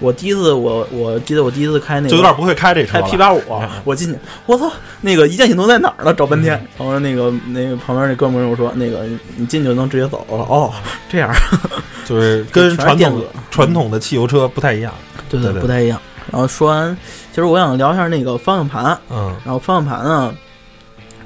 [0.00, 3.00] 我第一次，我我记得我第一次开那个，就有点不会开这车。
[3.00, 3.40] 开 P 八五，
[3.84, 6.12] 我进去，我操，那个一键启动在哪儿呢？
[6.12, 6.52] 找半天。
[6.76, 10.36] 然后那个那个旁边那哥们跟我说，那个你进去就能直接走了。
[10.36, 10.70] 哦，
[11.08, 11.32] 这样，
[12.04, 14.92] 就是跟传统传统的汽油车不太一样。
[15.30, 15.98] 对对，不太一样。
[16.30, 16.96] 然后说完，
[17.34, 18.96] 其实我想聊一下那个方向盘。
[19.10, 19.34] 嗯。
[19.44, 20.32] 然后方向盘呢，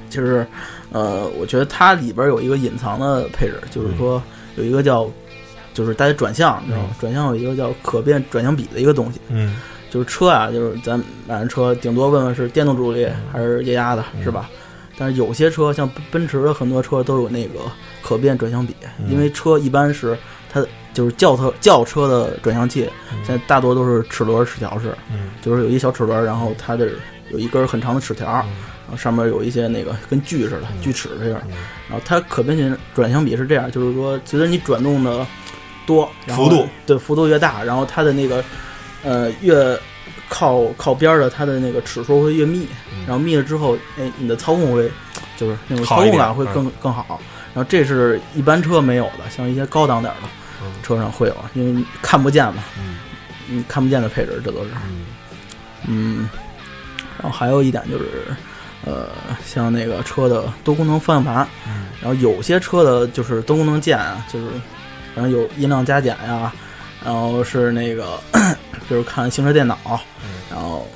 [0.09, 0.47] 就是
[0.91, 4.23] 呃，我觉得它里边有一个隐藏的配置，就是说
[4.57, 5.07] 有一个叫。
[5.75, 6.89] 就是带转向，你知道吗？
[6.99, 9.21] 转向有一个叫可变转向比的一个东西。
[9.29, 9.55] 嗯，
[9.89, 14.51] 就是车啊，就是咱买完车，顶多问问是电动助力还是液压的，是吧？
[14.99, 17.61] 但是有些车，像奔驰的很多车都有那个
[18.03, 18.75] 可变转向比，
[19.09, 20.19] 因为车一般是它
[20.99, 22.91] 就是轿车轿车的转向器，
[23.25, 24.93] 现在大多都是齿轮齿条式，
[25.41, 26.89] 就是有一小齿轮，然后它的
[27.31, 28.45] 有一根很长的齿条，然
[28.91, 31.41] 后上面有一些那个跟锯似的锯齿这样，
[31.89, 35.25] 然后它可变性转向比是这样，就是说随着你转动的。
[35.87, 38.45] 多幅度对幅度越大，然后它的那个
[39.03, 39.75] 呃越
[40.29, 42.69] 靠靠边的，它的那个齿数会越密，
[43.07, 44.91] 然后密了之后，哎，你的操控会
[45.39, 47.19] 就是那种操控感会更更好。
[47.55, 50.29] 然后这是一般车没有的，像一些高档点的
[50.83, 52.63] 车上会有，因为看不见嘛，
[53.49, 54.71] 嗯，看不见的配置，这都是，
[55.87, 56.29] 嗯，
[57.17, 58.27] 然后还有一点就是，
[58.85, 59.09] 呃，
[59.45, 61.49] 像那个车的多功能方向盘，
[62.01, 64.47] 然后有些车的就是多功能键啊，就是。
[65.15, 66.53] 反正有音量加减呀，
[67.05, 68.21] 然后是那个
[68.89, 69.77] 就是看行车电脑，
[70.49, 70.87] 然后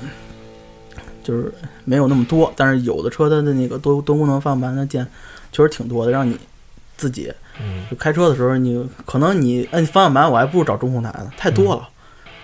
[1.21, 5.05] 就是没有那么多，但是有的车它的那个多多功能方向盘的键
[5.51, 6.39] 确实挺多的，让你
[6.95, 7.33] 自己
[7.89, 11.87] 就开车的时候，你可能你摁方向盘，我还不如找中控台呢，太多了，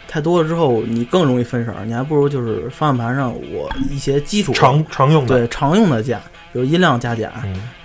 [0.07, 5.37] 太多了之后你更容易分神，你还不如就是方向盘上我一些基础常常用的。
[5.37, 6.19] 对常用的键，
[6.53, 7.31] 比如音量加减，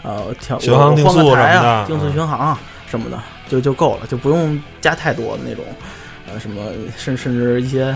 [0.02, 2.56] 呃调巡航定速啊，定速巡航
[2.86, 3.18] 什么的。
[3.46, 5.62] 就就够了，就不用加太多的那种，
[6.26, 6.62] 呃什么
[6.96, 7.94] 甚甚至一些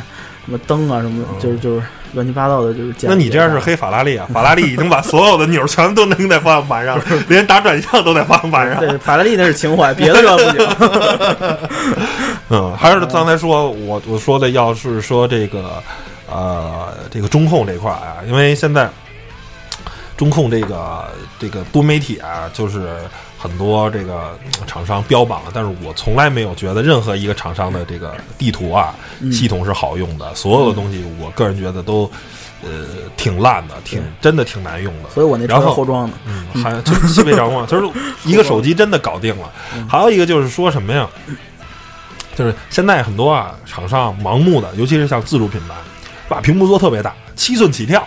[0.49, 1.83] 什么灯啊什么，就是就是
[2.15, 4.27] 乱七八糟的，就是那你这样是黑法拉利啊？
[4.33, 8.81] 法拉利已经把所有的钮全都拧在方向盘上， 连打转向都在方向盘上。
[8.81, 11.59] 对，法拉利那是情怀，别的这不行。
[12.49, 15.83] 嗯，还是刚才说我我说的，要是说这个
[16.31, 18.89] 呃这个中控这块啊，因为现在
[20.17, 21.05] 中控这个
[21.39, 22.97] 这个多媒体啊，就是
[23.39, 28.93] 很多这个厂商标榜，但是我从来没有觉得任何一个厂商的这个地图啊
[29.31, 32.11] 系统是好用的，所有的东西我个人觉得都
[32.63, 32.69] 呃
[33.17, 35.11] 挺烂的，挺真的挺难用的。
[35.11, 37.89] 所以我那车然后后装的，嗯，还 就西北着嘛，就是
[38.25, 39.49] 一个手机真的搞定了。
[39.89, 41.09] 还有一个就是说什么呀？
[42.35, 45.75] 就是现在很多啊厂商盲目的，尤其是像自主品牌，
[46.29, 48.03] 把屏幕做特别大，七寸起跳，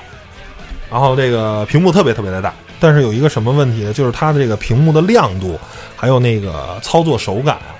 [0.90, 2.54] 然后这个屏幕特别特别的大。
[2.82, 3.94] 但是有一个什么问题呢？
[3.94, 5.58] 就是它的这个屏幕的亮度，
[5.96, 7.78] 还有那个操作手感啊，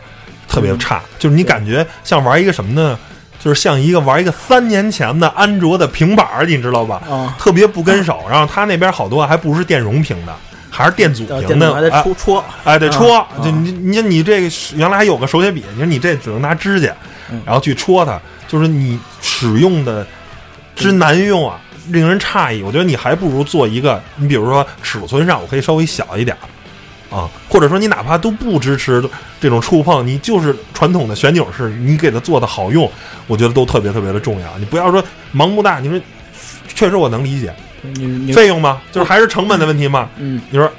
[0.48, 1.02] 特别差。
[1.18, 2.98] 就是你感觉像玩一个什么呢？
[3.44, 7.02] 就是像一个玩一个三年前的安卓的平板儿，你知道吧？
[7.10, 8.22] 啊，特别不跟手。
[8.30, 10.36] 然后它那边好多还不是电容屏的，
[10.70, 16.94] 还是电阻呃屏的，还得哎戳戳，哎，得戳，啊就你你你这个原来还有个手写笔，你说你这只能拿指甲，
[17.32, 20.06] 嗯然后去戳它，就是你使用的
[20.76, 22.62] 之难用啊，令人诧异。
[22.62, 26.44] 我觉得你还不如做一个，你比如说尺寸上我可以稍微小一点儿
[27.16, 29.04] 啊，或者说你哪怕都不支持
[29.42, 32.90] 这种触碰，你就是传统的旋钮式，你给它做的好用，
[33.28, 34.58] 我觉得都特别特别的重要。
[34.58, 36.00] 你不要说盲目大，你说
[36.74, 37.54] 确实我能理解，
[38.34, 38.82] 费用吗？
[38.94, 40.08] 就是还是成本的问题嘛。
[40.18, 40.72] 嗯，你说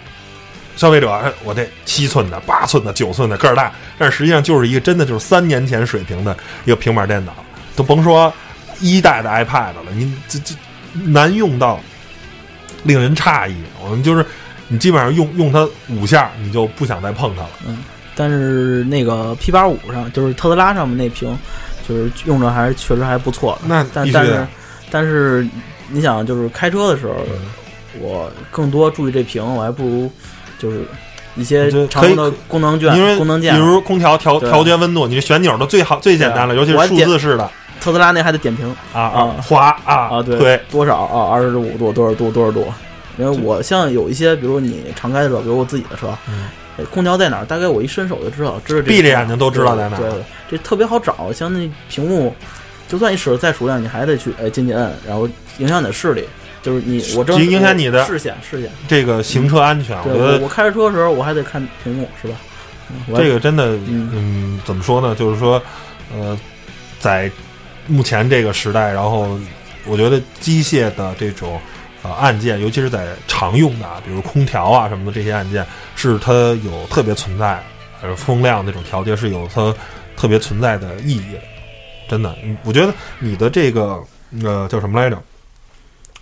[0.74, 6.34] 消费者，哎我这七寸的、八寸的、九寸的个儿大，但实际上就是一个真的就是三年前水平的
[6.64, 7.34] 一个平板电脑，
[7.76, 8.32] 都甭说
[8.80, 10.54] 一代的 iPad 了，您这这
[10.92, 11.80] 难用到
[12.82, 13.54] 令人诧异。
[13.82, 14.24] 我们就是
[14.68, 17.50] 你基本上用用它五下，你就不想再碰它了。
[17.66, 17.78] 嗯
[18.14, 21.34] 但是那个 P 八五上，就是特斯拉上面那屏，
[21.88, 23.62] 就是用着还是确实还不错的。
[23.66, 24.46] 那但但是
[24.90, 25.48] 但是
[25.88, 27.14] 你想，就是开车的时候，
[28.00, 30.12] 我更多注意这屏，我还不如
[30.58, 30.84] 就是
[31.36, 33.60] 一些就常用的功能因为键、功能键比。
[33.62, 37.50] 如空调调调节温度，你这旋钮的最好最简单了，尤其是数字式的
[37.82, 42.72] 特斯拉那还得点评啊啊滑啊啊，对，推多少啊，二十五度、多少度、多少度。
[43.18, 51.32] 因为我像有一些，比如你常开的车，比如我自己的车，嗯哎空调在哪儿，大概我一伸手就知道，知道闭着眼睛都知道在哪儿对，对这特别好找。
[51.32, 52.34] 像那屏幕，
[52.88, 56.24] 就算你使的再熟练，你还得去哎进去摁，然后影响你的视力。
[56.62, 58.70] 就是你我正影响你的视线，视线。
[58.86, 62.36] 这个行车安全，我觉得我我开着车的时候，我还得看屏幕，是吧？
[62.88, 65.14] 嗯这个真的，嗯嗯，怎么说呢？
[65.14, 65.60] 就是说，
[66.14, 66.38] 呃，
[67.00, 67.28] 在
[67.92, 69.38] 目前这个时代，然后
[69.84, 71.60] 我觉得机械的这种
[72.02, 76.32] 呃按键，尤其是在常用的，啊，比如空调啊什么的这些按键，是它
[76.64, 77.62] 有特别存在，
[78.00, 79.74] 呃，风量那种调节是有它
[80.16, 81.40] 特别存在的意义的。
[82.08, 84.02] 真的，我觉得你的这个
[84.42, 85.22] 呃叫什么来着？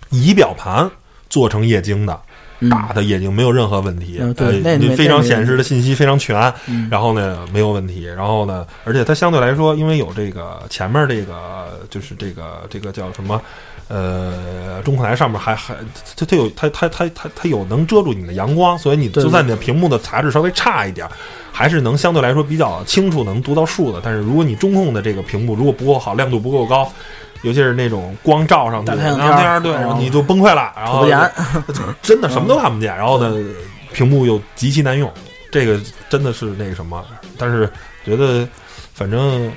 [0.09, 0.91] 仪表盘
[1.29, 2.21] 做成液晶的，
[2.69, 13.41] 大的眼睛没有任何问题，嗯对呃那没非常显示的信息非常全，嗯然后呢没有问题，然后呢，而且它相对来说，因为有这个前面这个就是这个这个叫什么？
[13.87, 15.75] 呃，中控台上面还还
[16.15, 21.05] 它它有它它它它它有能遮住你的阳光，所以你就算你的屏幕的材质稍微差一点，
[21.51, 23.99] 还是能相对来说比较清楚能读到数的。
[24.01, 26.89] 但是如果你中控的这个屏幕如果不够好，亮度不够高，
[27.43, 31.05] 尤其是那种光照上去，大太阳天儿对，然后你就崩溃了，然后
[32.01, 33.35] 真的什么都看不见，然后呢，
[33.93, 35.11] 屏幕又极其难用，
[35.51, 37.03] 这个真的是那个什么。
[37.37, 37.69] 但是
[38.05, 38.47] 觉得，
[38.93, 39.51] 反正，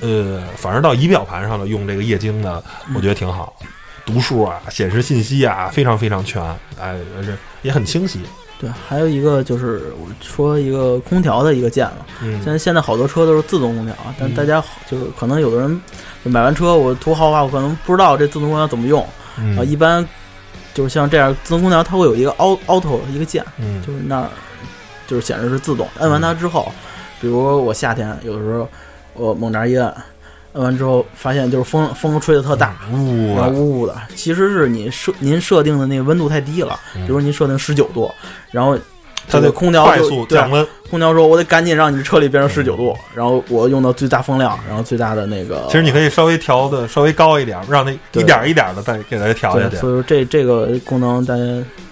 [0.00, 2.62] 呃，反正到仪表盘上了用这个液晶的，
[2.94, 3.54] 我觉得挺好，
[4.06, 6.42] 读数啊、显示信息啊，非常非常全，
[6.80, 8.20] 哎，而且也很清晰。
[8.62, 15.82] 对，还有一个就是我说一个空调的一个键了，嗯现在现在好多车都是自动空调，但嗯大家就是可能有的人
[16.22, 19.04] 买完车，我图豪华，我可能不知道这自动空调怎么用
[19.36, 19.64] 嗯啊。
[19.64, 20.06] 一般
[20.74, 24.28] 就是像这样自动空调，它会有一个 auto auto 一个键，嗯就是那儿
[25.08, 26.70] 就是显示是自动，摁完它之后，
[27.20, 28.68] 比如我夏天有的时候
[29.14, 29.94] 我猛点一摁，摁
[30.60, 37.06] 完之后发现就是风风吹的特大，呜呜呜的，其实是你设您设定的那个温度太低了，嗯。
[37.06, 38.10] 比如您设定十九度，
[38.50, 38.78] 然后
[39.28, 40.66] 它的空调快速降温。
[40.90, 49.76] 空调说我得赶紧让你的车里变成十九度，然后我用到最大风量，然后最大的那个，其实你可以稍微调的稍微高一点，让那一点一点的再给它调下，去。
[49.76, 51.42] 所以说这这个功能大家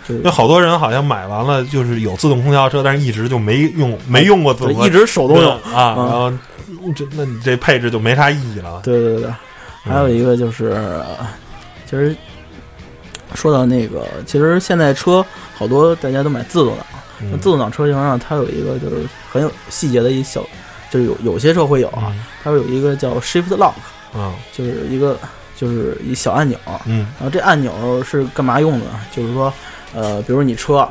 [0.06, 6.30] 就是因为好多人好像买完了就是有自动空调车，但是一直就没用没用过自动一直手动用，啊，嗯然后
[6.94, 8.80] 这那你这配置就没啥意义了。
[8.82, 9.30] 对对对，
[9.82, 11.06] 还有一个就是，呃
[11.86, 12.14] 其实
[13.34, 15.24] 说到那个，其实现在车
[15.56, 16.86] 好多大家都买自动挡，
[17.22, 20.44] 那嗯自动挡车型上它有一个就是很有细节的一小
[20.90, 22.24] 就是有有些车会有啊，嗯。
[22.42, 23.74] 它会有一个叫 Shift Lock，
[24.14, 24.34] 嗯。
[24.52, 25.18] 就是一个
[25.56, 27.06] 就是一小按钮，嗯。
[27.18, 29.00] 然后这按钮是干嘛用的呢？
[29.12, 29.52] 就是说，
[29.94, 30.88] 呃，比如你车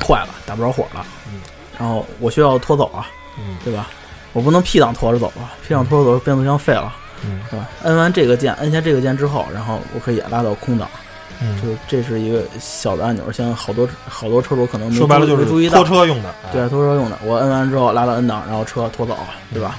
[0.00, 1.40] 坏了，打不着火了，嗯。
[1.78, 3.06] 然后我需要拖走啊，
[3.38, 3.56] 嗯。
[3.64, 3.88] 对吧？
[4.32, 6.92] 我不能 P 档拖着走啊，P 档拖着走变速箱废了，
[7.24, 7.40] 嗯。
[7.50, 7.68] 是吧？
[7.84, 11.07] 摁完这个键，摁下这个键之后，然后我可以拉到空档，就
[11.40, 17.18] 嗯，是这是一个小的按钮，像好多好多车主可能没说白了就是注意到拖，车用的，哎对，拖车用的。
[17.24, 19.16] 我摁完之后拉到 N 档，然后车拖走，
[19.52, 19.78] 对吧？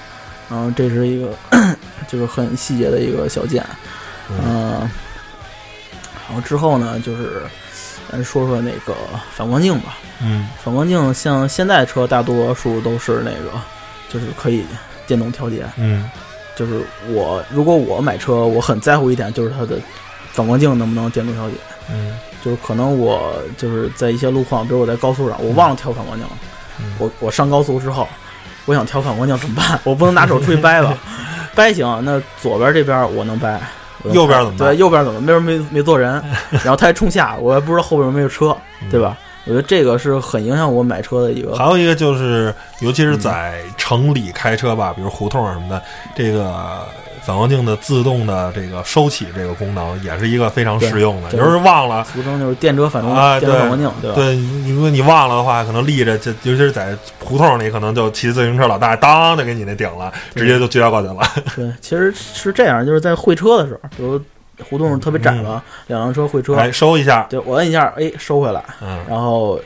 [0.49, 1.33] 然后这是一个
[2.07, 3.63] 就是很细节的一个小键，
[4.29, 4.89] 嗯嗯，
[6.27, 7.43] 然后之后呢，就是
[8.11, 8.95] 咱说说那个
[9.35, 9.97] 反光镜吧。
[10.21, 13.61] 嗯反光镜像现在车大多数都是那个，
[14.09, 14.65] 就是可以
[15.07, 15.65] 电动调节。
[15.77, 16.09] 嗯
[16.55, 19.79] 就是我如果我买车，我很在乎一点，就是它的
[20.31, 21.55] 反光镜能不能电动调节。
[21.91, 26.33] 嗯就是可能我就是在一些路况，比如我在高速上，我忘了调反光镜了。
[26.79, 28.07] 嗯我我上高速之后，
[28.65, 29.77] 我想调反光镜怎么办？
[29.83, 30.97] 我不能拿手出去掰吧？
[31.53, 33.59] 掰行，那左边这边我能掰，
[34.03, 35.19] 能右边怎么办对，右边怎么？
[35.19, 36.13] 那边没没坐人，
[36.63, 39.17] 然后他还冲下，我也不知道后边有没有车，嗯对吧？
[39.45, 41.55] 我觉得这个是很影响我买车的一个。
[41.55, 45.81] 还有一个就是，尤其是在城里开车吧，比如胡同啊什么的，
[46.15, 46.87] 这个
[47.23, 51.29] 反光镜的自动的这个收起这个功能，也是一个非常实用的。
[51.29, 54.15] 对有时候忘了，俗称就是电折反光、啊对电遮反光镜，对吧？
[54.15, 54.35] 对，
[54.73, 61.17] 如果你忘了的话，可能立着，就尤其是在胡同里，可能就骑自行车老大当就给你那顶了，直接就撅过去了。
[61.55, 64.19] 对，其实是这样，就是在会车的时候，比如
[64.69, 69.59] 胡同特别窄了，两辆车会车，嗯哎，收一下，对我摁一下，哎，收回来，嗯，然后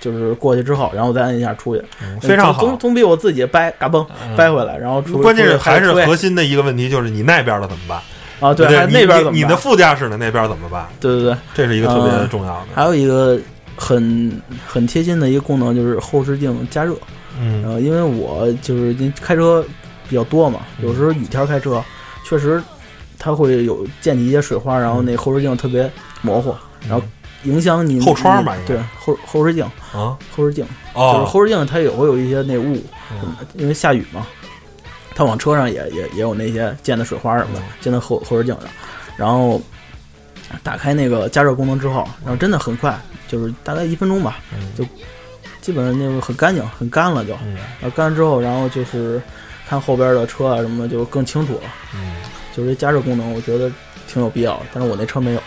[0.00, 2.60] 就是过去之后，然后我再摁一下出去，嗯非常好。
[2.60, 5.18] 总总比我自己掰嘎嘣嗯掰回来，然后出。
[5.20, 8.00] 关键是还是核心的一个问题，就是你那边的怎么办？
[8.40, 10.86] 啊，对，还那边怎么办你你的副驾驶的那边怎么办？
[11.00, 12.66] 对对对，这是一个特别嗯重要的。
[12.74, 13.38] 还有一个
[13.76, 16.94] 很很贴心的一个功能就是后视镜加热。
[17.40, 19.64] 嗯呃，因为我就是因开车
[20.08, 21.82] 比较多嘛，有时候雨天开车，
[22.24, 22.62] 确实
[23.18, 25.88] 它会有溅起一些水花，然后那后视镜特别
[26.22, 26.54] 模糊，
[26.88, 27.02] 然后
[27.44, 30.16] 影响你嗯后窗吧对后后视镜啊？
[30.34, 34.26] 后视镜就是哦，后视镜它也会有一些那雾，嗯因为下雨嘛，
[35.14, 38.68] 它往车上也也也有那些溅的水花什么的嗯，溅到后后视镜上，
[39.16, 39.60] 然后
[40.62, 42.98] 打开那个加热功能之后，然后真的很快，
[43.28, 44.72] 就是大概一分钟吧，嗯。
[44.76, 44.84] 就
[45.60, 47.54] 基本上那个很干净，很干了就，嗯。
[47.80, 49.20] 然后干了之后，然后就是
[49.68, 51.60] 看后边的车啊什么的就更清楚了，
[51.94, 52.16] 嗯，
[52.56, 53.70] 就是这加热功能我觉得
[54.06, 55.42] 挺有必要的，但是我那车没有，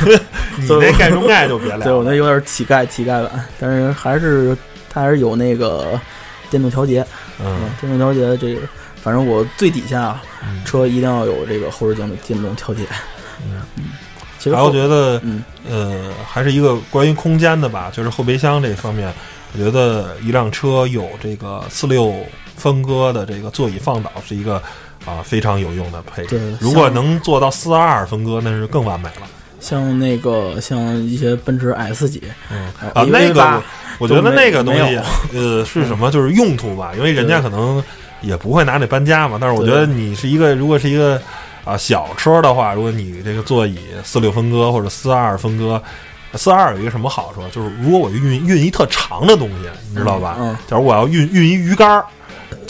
[0.58, 1.84] 你那盖中盖就别聊了。
[1.84, 4.56] 对我那有点乞丐乞丐版，但是还是
[4.88, 5.98] 它还是有那个
[6.50, 7.04] 电动调节，
[7.40, 8.66] 嗯电动调节这个，
[9.02, 12.84] 反正我最底下啊，嗯车一定要有这个后视镜的电动调节。
[13.44, 13.62] 嗯，
[14.38, 19.12] 其实我觉得嗯呃，还是一个关于空间的吧，就是后备箱这方面，
[19.52, 22.14] 我觉得一辆车有这个四六
[22.56, 24.62] 分割的这个座椅放倒是一个
[25.06, 26.38] 啊非常有用的配置。
[26.38, 29.26] 对，如果能做到四二二分割，那是更完美了。
[29.60, 33.62] 像那个像一些奔驰 S 级嗯呃啊，那个
[33.98, 34.98] 我觉得那个东西，
[35.34, 36.10] 呃，是什么？
[36.10, 37.82] 就是用途吧，因为人家可能
[38.22, 39.38] 也不会拿那搬家嘛。
[39.40, 41.20] 但是我觉得你是一个，如果是一个
[41.64, 45.80] 啊小车的话，如果你这个座椅四六分割或者四二分割，
[46.34, 47.42] 四二有一个什么好处？
[47.48, 50.36] 就是如果我运运一特长的东西，你知道吧？
[50.38, 52.04] 嗯，假如我要运运一鱼竿儿，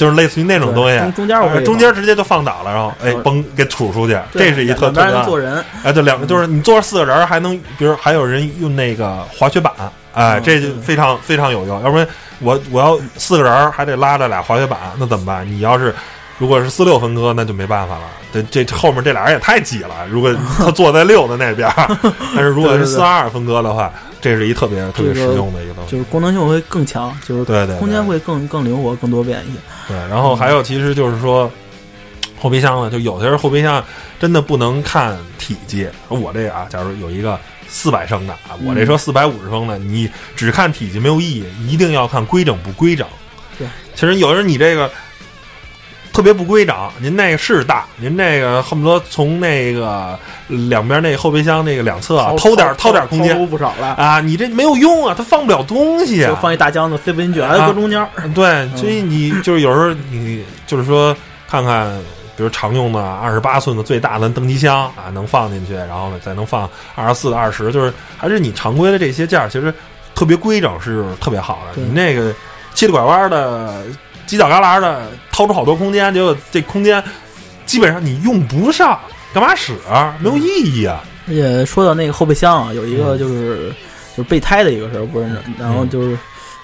[0.00, 0.98] 就是类似于那种东西。
[0.98, 9.70] 中中间我中间直接就放倒了，然后哎嗯嘣给杵出去，这是一特特别人坐人，哎，对，两个就是你坐四个人儿，还能，比如还有人用那个滑雪板，
[10.14, 11.82] 哎，嗯这就非常非常有用。
[11.84, 12.08] 要不然
[12.38, 15.46] 我我要四个人儿还得拉着俩滑雪板，那怎么办？
[15.46, 15.94] 你要是
[16.40, 18.04] 如果是四六分割，那就没办法了。
[18.32, 20.06] 这这这后面这俩人也太挤了。
[20.08, 21.98] 如果他坐在六的那边儿，
[22.34, 25.90] 但是如果是四二分割的话，这是一特别特别实用的一个东西。
[25.92, 29.58] 就是功能性会更强，就是对对，对空间会更更灵活、更多变一些。
[29.88, 31.50] 对，然后还有其实就是说，
[32.40, 33.84] 后备箱呢，就有些人后备箱
[34.18, 35.86] 真的不能看体积。
[36.08, 43.06] 我这个啊，假如有一个四百升的啊，我这车四百五十升的，你只看体积没有意义，一定要看规整不规整。
[43.58, 44.90] 对，其实有时候你这个
[46.12, 56.28] 特别不规整，您那个是大，您那个恨不得从那个两边那后备箱那个两侧啊偷点掏点空间出不少了，啊，你这没有用啊，它放不了东西啊。
[56.28, 58.08] 就放一大箱子塞不进去，还啊搁中间儿。
[58.34, 61.16] 对，所以你就是有时候你就是说
[61.48, 61.88] 看看，
[62.36, 69.72] 比如常用的二十八寸的最大的登机箱啊，能放进去，然后呢再能放二十四、二十，就是还是你常规的这些件儿，其实
[70.14, 71.80] 特别规整是特别好的。
[71.80, 72.34] 你那个
[72.74, 73.82] 七里拐弯的、
[74.26, 75.02] 犄角旮旯的，
[75.40, 77.02] 掏出好多空间，结果这空间
[77.64, 79.00] 基本上你用不上，
[79.32, 80.14] 干嘛使啊？
[80.20, 81.02] 没有意义啊！
[81.26, 83.72] 而且说到那个后备箱啊，有一个嗯就是
[84.14, 85.28] 就是备胎的一个事儿，不是？
[85.58, 86.18] 然后就是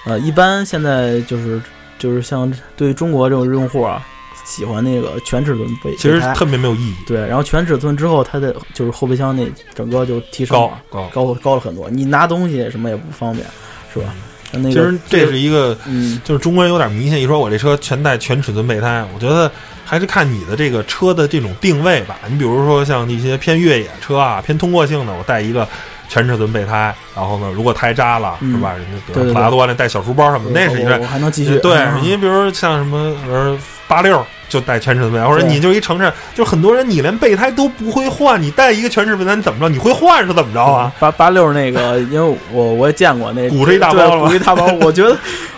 [0.05, 1.59] 呃，一般现在就是
[1.97, 4.05] 就是像对于中国这种用户啊，
[4.45, 11.09] 喜欢那个全尺寸备，其实特别没有意义，对，然后全尺寸之后，它的就是后备箱那整个就提升高了，高。
[11.11, 13.43] 高高了很多，你拿东西什么也不方便，
[13.91, 14.13] 是吧？
[14.51, 19.51] 那个其实这是一个，嗯，就是中国人有点迷信，一说我这车全带全尺寸备胎，我觉得
[19.83, 22.17] 还是看你的这个车的这种定位吧。
[22.27, 25.67] 你比如说像一些偏越野车啊、偏通过性的，我带一个
[26.09, 28.73] 全尺寸备胎，然后呢，如果胎扎了，嗯是吧？
[28.73, 39.69] 人家比如普拉多那带小书包什么的，那是一个我我还能继续对，嗯你比如说像什么呃八六就带全尺寸备胎，或者你就一城市，就很多人你连备胎都不会换，你带一个全尺寸备胎你怎么着？
[39.69, 40.91] 你会换是怎么着啊？
[40.99, 45.15] 八八六那个， 因为我我也见过那 鼓着一大包鼓一大包， 我觉得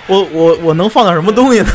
[0.07, 1.67] 我我我能放点什么东西呢？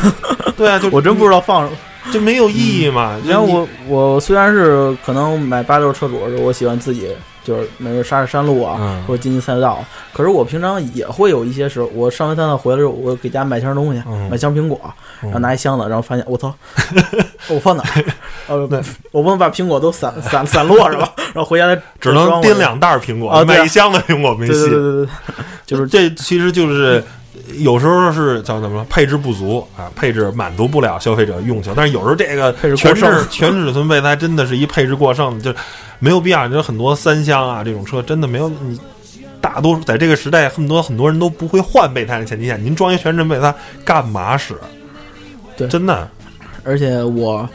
[0.57, 1.77] 对啊，就我真不知道放什么。
[2.13, 3.19] 就没有意义嘛。
[3.25, 7.09] 然后我我虽然是可能买八六车主，我喜欢自己
[7.45, 9.81] 就是没事杀杀山路啊，嗯或者进进赛道，
[10.11, 14.79] 可是我平常也会有一些时候，我上完赛道回来之后，我给家买箱东西，嗯买箱苹果，
[15.21, 16.53] 然后拿一箱子，然后发现我操，
[17.49, 18.03] 我放哪儿？
[18.47, 18.81] 呃对，
[19.11, 21.09] 我不能把苹果都散 散散落是吧？
[21.33, 24.53] 然后回家 只能拎两袋儿苹果，啊一箱子苹果没戏。
[24.53, 25.09] 对对对对对，
[25.65, 27.03] 就是这其实就是
[27.57, 31.73] 有时候是叫什么说配置不足啊，配置满足不了消费者用情。
[31.75, 35.53] 但是有时候这个配置全尺全尺寸备胎真的是一配置过剩，就
[35.99, 36.47] 没有必要。
[36.47, 38.79] 你说很多三厢啊这种车真的没有你。
[39.41, 44.55] 大多数在这个时代，很多很多人都不会换备胎的前提下，您装一全尺寸备胎干嘛使？
[45.55, 46.09] 对真的，
[46.63, 47.47] 而且我，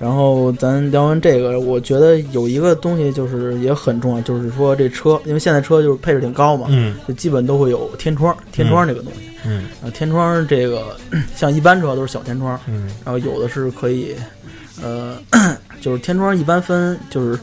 [0.00, 6.94] 然后咱聊完这个，我觉得有一个东西就是也很重要，就是说这车，因为现在车就是配置挺高嘛，嗯。
[7.08, 9.18] 就基本都会有天窗，天窗这个东西。
[9.44, 9.64] 嗯。
[9.82, 10.96] 啊，天窗这个
[11.34, 12.88] 像一般车都是小天窗，嗯。
[13.04, 14.14] 然后有的是可以，
[14.80, 15.16] 呃，
[15.80, 17.36] 就是天窗一般分就是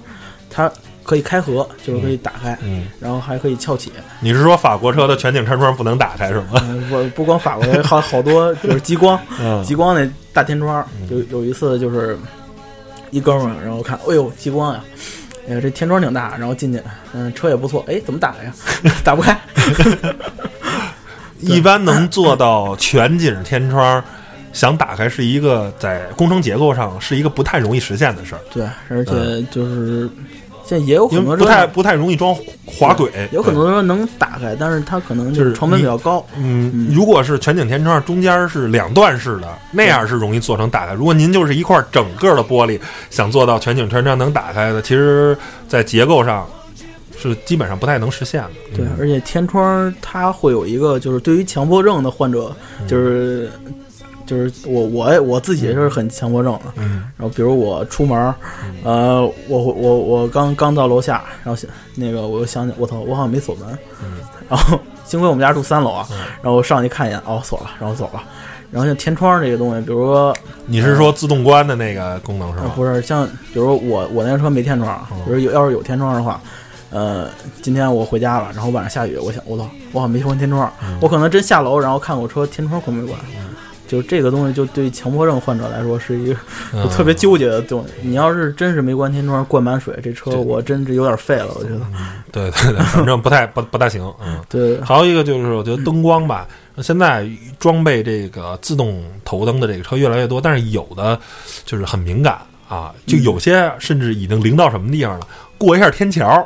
[0.49, 0.71] 它
[1.03, 3.91] 可以开合，就是可以打开，嗯，然后还可以翘起。
[4.21, 6.53] 你是说法国车的全景天窗不能打开是吗？
[6.63, 9.61] 嗯，不不光法国人，好好多就是极光， 嗯。
[9.63, 12.17] 极光那大天窗，有有一次就是
[13.11, 14.83] 一哥们儿，然后看，哎呦激光呀，
[15.49, 16.81] 哎呀这天窗挺大，然后进去，
[17.13, 18.53] 嗯，车也不错，哎，怎么打开呀？
[19.03, 19.37] 打不开。
[21.41, 24.03] 一般能做到全景天窗，
[24.53, 30.09] 想打开是一个在工程结构上是一个不太容易实现的事儿，对，而且就是
[30.65, 32.35] 现在也有因很多不太不太容易装
[32.65, 33.11] 滑轨。
[33.31, 36.25] 有很多说能打开，但是它可能就是成本比较高。
[36.35, 40.93] 嗯，如果是全景天窗，中间是两段式的，那样是容易做成打开。
[40.93, 45.37] 如果您就是一块整个的玻璃，想做到全景天窗能打开的，其实
[45.67, 46.47] 在结构上
[47.17, 48.49] 是基本上不太能实现的。
[48.75, 52.51] 对，嗯而且天窗它会有一个，就是对于强迫症的患者，
[52.81, 53.49] 嗯就是
[54.25, 56.73] 就是我我我自己就是很强迫症的。
[56.77, 58.35] 嗯然后比如我出门儿，
[58.83, 63.67] 呃，我我我刚刚到楼下，然后想那个我又想起我操，我好像没锁门，
[64.03, 64.17] 嗯
[64.49, 68.21] 然后幸亏我们家住三楼啊嗯，然后我上去看一眼，哦锁了，然后走了。
[68.71, 72.71] 然后像天窗这个东西，比如说你是说自动关的那个功能是呃吗？
[72.75, 76.41] 不是像，比如我我那个车没天窗，嗯比如有要是有天窗的话，
[76.89, 77.29] 呃，
[77.61, 83.17] 今天我回家了，然后晚上下雨，我想我操，我好像没关天窗，嗯我可能真下楼，然后看我车天窗关没关。
[83.87, 87.93] 就这个东西，就对强迫症患者来说是一个特别纠结的东西。
[88.01, 91.81] 你要是真是没关天窗，灌满水，这车我真是有点废了，我觉得。
[92.31, 94.13] 对对对，反正不太不不大行。
[94.25, 94.39] 嗯。
[94.49, 96.47] 对，还有一个就是，我觉得灯光吧，
[96.81, 97.27] 现在
[97.59, 101.19] 装备这个自动头灯的这个车越来越多，但是有的
[101.65, 105.27] 就是很敏感啊，就有些甚至已经灵到什么地方了，
[105.57, 106.45] 过一下天桥，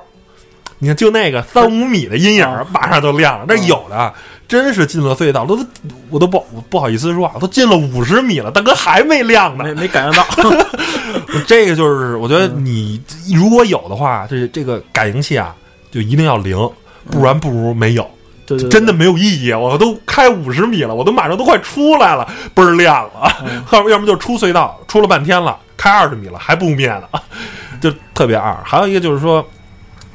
[0.80, 4.14] 你看就那个 三五米的阴影马上就亮了，那有的啊
[4.48, 5.60] 真是进了隧道，都
[6.10, 9.74] 我都不不好意思说啊，都进了五十米了，大哥还没亮呢没。
[9.74, 10.26] 没感应到。
[11.46, 13.00] 这个就是我觉得你
[13.36, 15.56] 如果有的话，这这个感应器啊
[15.92, 16.58] 就一定要灵，
[17.12, 18.10] 不然不如没有。
[18.48, 19.54] 对对，对真的没有意义。
[19.54, 23.32] 我都开五十米了，我都马上都快出来了，倍儿亮了。
[23.46, 27.04] 嗯 要不要么就出隧道，出了半天了，开二十米了还不灭呢，
[27.80, 28.58] 就特别二。
[28.64, 29.48] 还有一个就是说，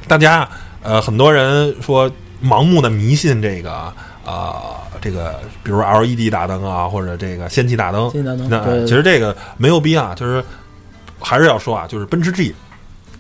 [0.07, 0.49] 大家
[0.83, 2.11] 呃很多人说
[2.43, 3.93] 盲目的迷信这个
[4.25, 4.55] 呃
[5.01, 8.09] 这个，比如 LED 大灯啊，或者这个氙气大灯。
[8.25, 10.45] 大灯，那对，其实这个没有必要，就是
[11.19, 12.55] 还是要说啊，就是奔驰 G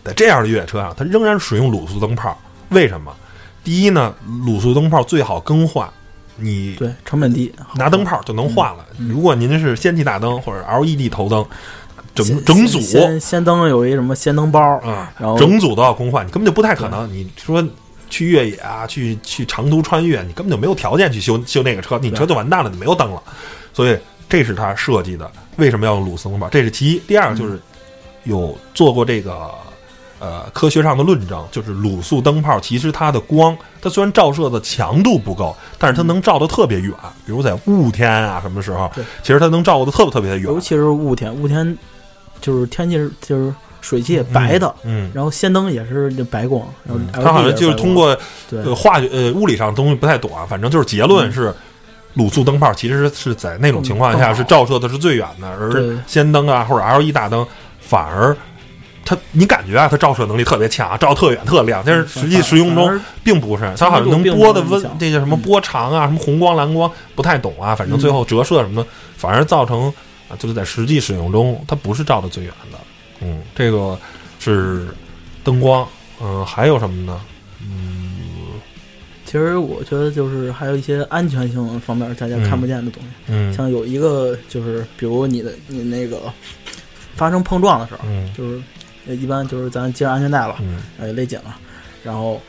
[0.04, 2.38] 在这样的越野车上，它仍然使用卤素灯泡。
[2.70, 3.14] 为什么？
[3.62, 4.14] 第一呢，
[4.44, 5.88] 卤素灯泡最好更换，
[6.36, 8.84] 你对成本低，拿灯泡就能换了。
[8.98, 11.44] 如果您是氙气大灯或者 LED 头灯，
[12.14, 17.12] 整整组先先灯有一什么氙灯包，啊然后，整组都要更换，你根本就不太可能。
[17.12, 17.62] 你说
[18.08, 23.20] 去越野啊，去去长途穿越，你根本就没有条件去修修那个车，你车就完蛋了，你没有灯了。
[23.72, 23.98] 所以
[24.28, 25.28] 这是他设计的。
[25.56, 26.48] 为什么要用卤素灯泡？
[26.48, 26.98] 这是其一。
[27.00, 27.60] 第二个就是
[28.22, 29.50] 有做过这个
[30.20, 36.92] 呃科学上的论证，就是卤素灯泡其实它的光，它虽然照射的强度不够，但是它能照得特别远。
[37.26, 38.90] 比如在雾天啊什么时候，
[39.22, 40.60] 其实它能照得特别特别的远尤。
[40.60, 41.76] 其是雾天，雾天
[42.40, 48.16] 就是天气是就是水汽白的，嗯，然后氙灯也是就白光，然后它好像就是通过
[48.74, 51.54] 化学呃物理上的东西不太懂啊，反正就是结论是。
[52.16, 55.98] 卤素灯泡其实是在那种情况下嗯是照射的是最远的，而对。
[56.06, 57.44] 氙灯啊或者 LED 大灯
[57.80, 58.36] 反而
[59.04, 69.92] 它你感觉啊它照射能力特别强，照特远特亮，但是实际使用中并不是，它好像能波的温这些什么波长啊，什么红光蓝光不太懂啊，反正最后折射什么的，反而造成啊
[70.38, 72.78] 就是在实际使用中它不是照的最远的，
[73.20, 73.98] 嗯，这个
[74.38, 74.88] 是
[75.42, 75.86] 灯光，
[76.20, 77.20] 嗯、还有什么呢？
[77.62, 78.12] 嗯
[79.24, 86.20] 其实我觉得就是还有一些安全性方面大家看不见的东西，嗯像有一个就是比如你的你那个
[87.16, 88.62] 发生碰撞的时候，嗯就是
[89.08, 91.56] 呃一般就是咱系上安全带了，嗯呃勒紧了，
[92.04, 92.40] 然后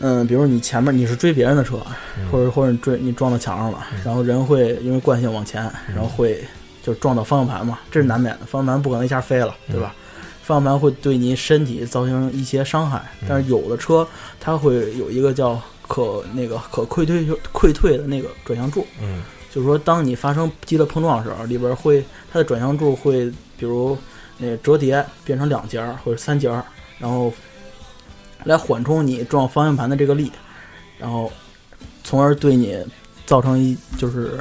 [0.00, 1.80] 嗯，比如你前面你是追别人的车，
[2.18, 6.44] 嗯或者或者你追你撞到墙上了，然后人会因为惯性往前，嗯然后会
[6.82, 9.74] 就撞到方向盘嘛，这是难免的，方向盘不可能一下飞了，嗯。
[9.74, 9.94] 对吧？
[10.42, 14.06] 方向盘会对你身体造成一些伤害，但是有的车
[14.40, 19.22] 它会有一个叫可那个可溃退溃退的那个转向柱，嗯。
[19.52, 23.98] 就是说，当你发生激烈碰撞的时候，里边会它的转向柱会，比如
[24.38, 26.64] 那个折叠变成两节儿或者三节儿，
[27.00, 27.32] 然后
[28.44, 30.30] 来缓冲你撞方向盘的这个力，
[30.98, 31.32] 然后
[32.04, 32.78] 从而对你
[33.26, 34.38] 造成一就是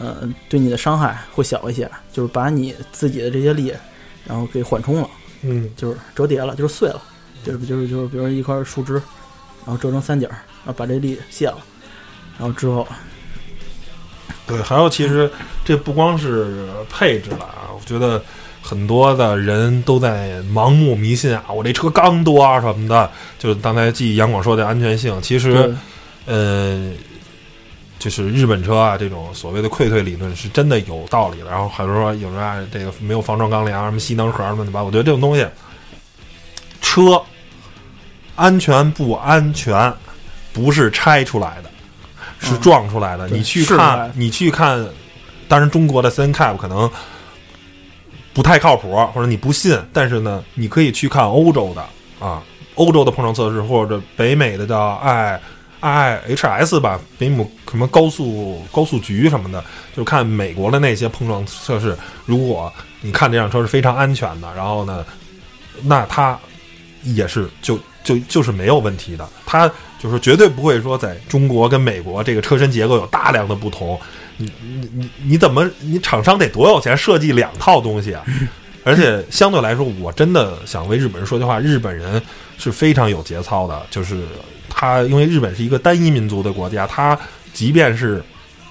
[0.00, 3.72] 呃对你的伤害会小一些，就是把你自己的这些力，
[4.26, 5.08] 然后给缓冲了，
[5.42, 5.70] 嗯。
[5.76, 7.00] 就是折叠了，就是碎了，
[7.44, 8.94] 就是就是就是比如一块树枝，
[9.64, 10.34] 然后折成三节儿，
[10.64, 11.58] 然后把这力卸了，
[12.38, 12.88] 然后之后
[14.46, 15.30] 对，还有其实
[15.64, 18.20] 这不光是配置了啊，我觉得
[18.60, 25.74] 很多的人都在盲目迷信啊，我这车刚多啊什么的，就是刚才记杨广说的安全性，其实对。
[26.26, 26.92] 呃，
[28.00, 31.50] 就是日本车啊这种所谓的溃退理论是真的有道理的。
[31.50, 35.46] 然后很多人说有人啊这个没有防撞钢梁，什么吸能盒什么的吧，我觉得这种东西，
[36.80, 37.22] 车
[38.34, 39.92] 安全不安全
[40.52, 41.70] 不是拆出来的，
[42.40, 43.28] 是嗯撞出来的。
[43.28, 44.84] 对你去看你去看，
[45.46, 46.90] 当然中国的 CNCAP 可能
[48.32, 52.42] 不太靠谱，或者你不信，但是呢，你可以去看欧洲的啊，
[52.76, 55.38] 欧洲的碰撞测试，或者北美的叫 I
[55.80, 59.64] I H S 吧，北美什么高速高速局什么的，
[59.96, 61.96] 就看美国的那些碰撞测试。
[62.26, 65.04] 如果你看这辆车是非常安全的，然后呢，
[65.82, 66.38] 那它
[67.02, 73.98] 也是就就就是没有问题的，它就是绝对不会说在中国跟美国这个车身结构有大量的不同。
[74.36, 78.24] 你你你你怎么你厂商得多有钱设计两套东西啊？
[78.82, 82.20] 而且相对来说，我真的想为日本人说句话，日本人
[82.56, 84.22] 是非常有节操的，就是
[84.80, 87.18] 它因为日本是一个单一民族的国家，它
[87.52, 88.24] 即便是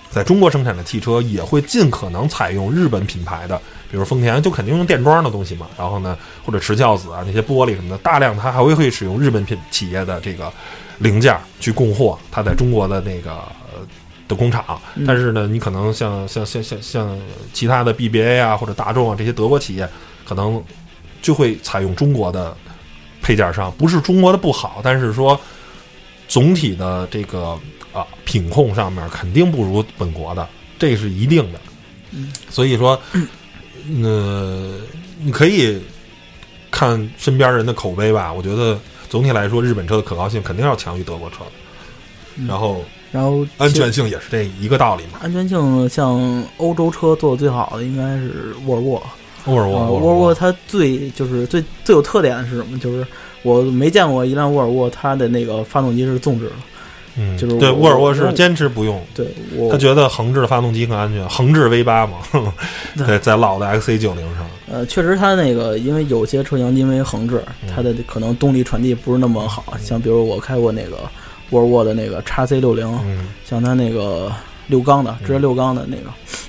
[0.10, 3.56] 在中国生产的汽车，也会尽可能采用日本品牌的，
[3.92, 10.52] 比如丰田就肯定用电装的东西嘛，然后呢，或者持孝子啊那些玻璃什么的，大量它还会会使用日本品企业的这个
[10.98, 13.38] 零件去供货，它在中国的那个。
[14.28, 17.20] 的工厂，但是呢，你可能像像像像像
[17.52, 19.90] 其他的 BBA 啊或者大众啊这些德国企业，
[20.24, 20.64] 可能
[21.20, 22.56] 就会采用中国的
[23.24, 25.40] 配件商，不是中国的不好，但是说
[26.30, 27.60] 总体的这个
[27.92, 31.60] 啊品控上面肯定不如本国的，这是一定的。
[32.12, 33.00] 嗯，所以说，
[34.02, 34.76] 呃，
[35.22, 35.82] 你可以
[36.72, 38.32] 看身边人的口碑吧。
[38.32, 41.38] 我觉得总体来说，日本车的可靠性肯定要强于德国车
[42.48, 45.20] 然后然后安全性也是这一个道理嘛。
[45.22, 49.04] 安全性，像欧洲车做的最好的应该是沃尔沃。
[49.46, 52.78] 沃尔沃沃尔沃它最就是最最有特点的是什么？
[52.78, 53.06] 就是
[53.44, 56.52] 我没见过一辆沃尔沃，它的那个发动机是纵置的。
[57.18, 62.20] 嗯，就是对沃尔沃是坚持不用，对我他觉得横置的发动机更安全，横置 V 八嘛，
[62.96, 67.70] 对对，在老的 XC 九零上，呃，确实它那个，因为有些车型因为横置，嗯。
[67.76, 69.74] 它的可能动力传递不是那么好。
[69.84, 70.98] 像比如我开过那个
[71.50, 73.28] 沃尔沃的那个 x C 六零，嗯。
[73.44, 74.32] 像它那个
[74.68, 76.04] 六缸的，直接六缸的那个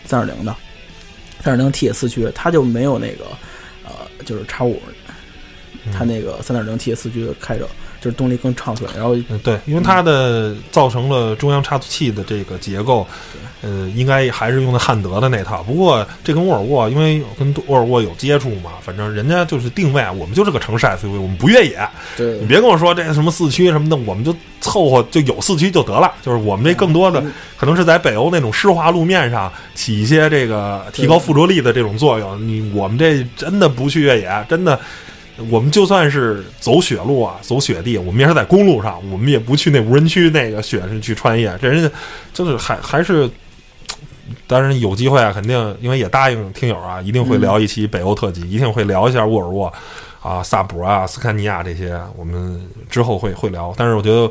[0.05, 0.55] 三点零的，
[1.43, 3.25] 三点零 T 四驱，它就没有那个
[3.85, 3.93] 呃，
[4.25, 4.95] 就是叉五，嗯
[5.93, 7.67] 它那个三点零 T 四驱开着
[8.01, 13.07] 就是动力更畅顺，然后嗯，对，因为它的造成了中央差速器的这个结构，
[13.61, 15.63] 呃，应该还是用的汉德的那套。
[15.63, 21.87] 不过这跟沃尔沃，因为跟沃尔沃有接触嘛，反正人家就是定位，我们就是个城市 SUV，我们不越野。
[22.17, 26.11] 对你别跟我说这什么四驱什么的，我们就凑合就有四驱就得了。
[26.23, 32.49] 就是我们这更多的嗯可能是在北欧那种湿滑路面上起一些这个提高附着力的这种作用。
[32.49, 34.81] 你我们这真的不去越野，真的。
[35.51, 41.57] 我们就算是走雪路啊，走雪地，我们也是在公路上，我们也不去那无人区那个雪上去穿越。
[41.61, 41.91] 这人家
[42.33, 43.29] 就是还还是，
[44.47, 49.73] 当然有机会啊，肯定因为也答应听友啊，一定会聊一期北欧特辑，一定会聊一下沃尔沃
[50.21, 52.61] 啊、萨博啊、斯堪尼亚这些，我们
[52.91, 53.73] 之后会会聊。
[53.77, 54.31] 但是我觉得。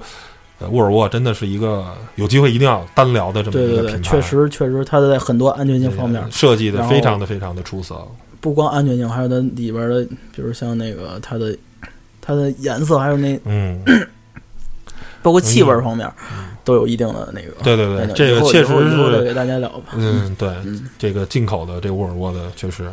[0.61, 1.85] 呃，沃尔沃真的是一个
[2.15, 8.05] 有机会一定要单聊的这么一个品牌，确实确实，它在很多安全性方面，设计的非常的非常的出色。
[8.41, 10.03] 不光安全性，还有它里边的，
[10.35, 11.55] 比如像那个它的
[12.21, 13.81] 它的颜色，还有那嗯，
[15.21, 16.09] 包括气味方面，
[16.63, 17.51] 都有一定的那个。
[17.63, 19.93] 对对对，这个确实是，给大家聊吧。
[19.95, 22.89] 嗯， 对，嗯这个进口的这沃尔沃的确实。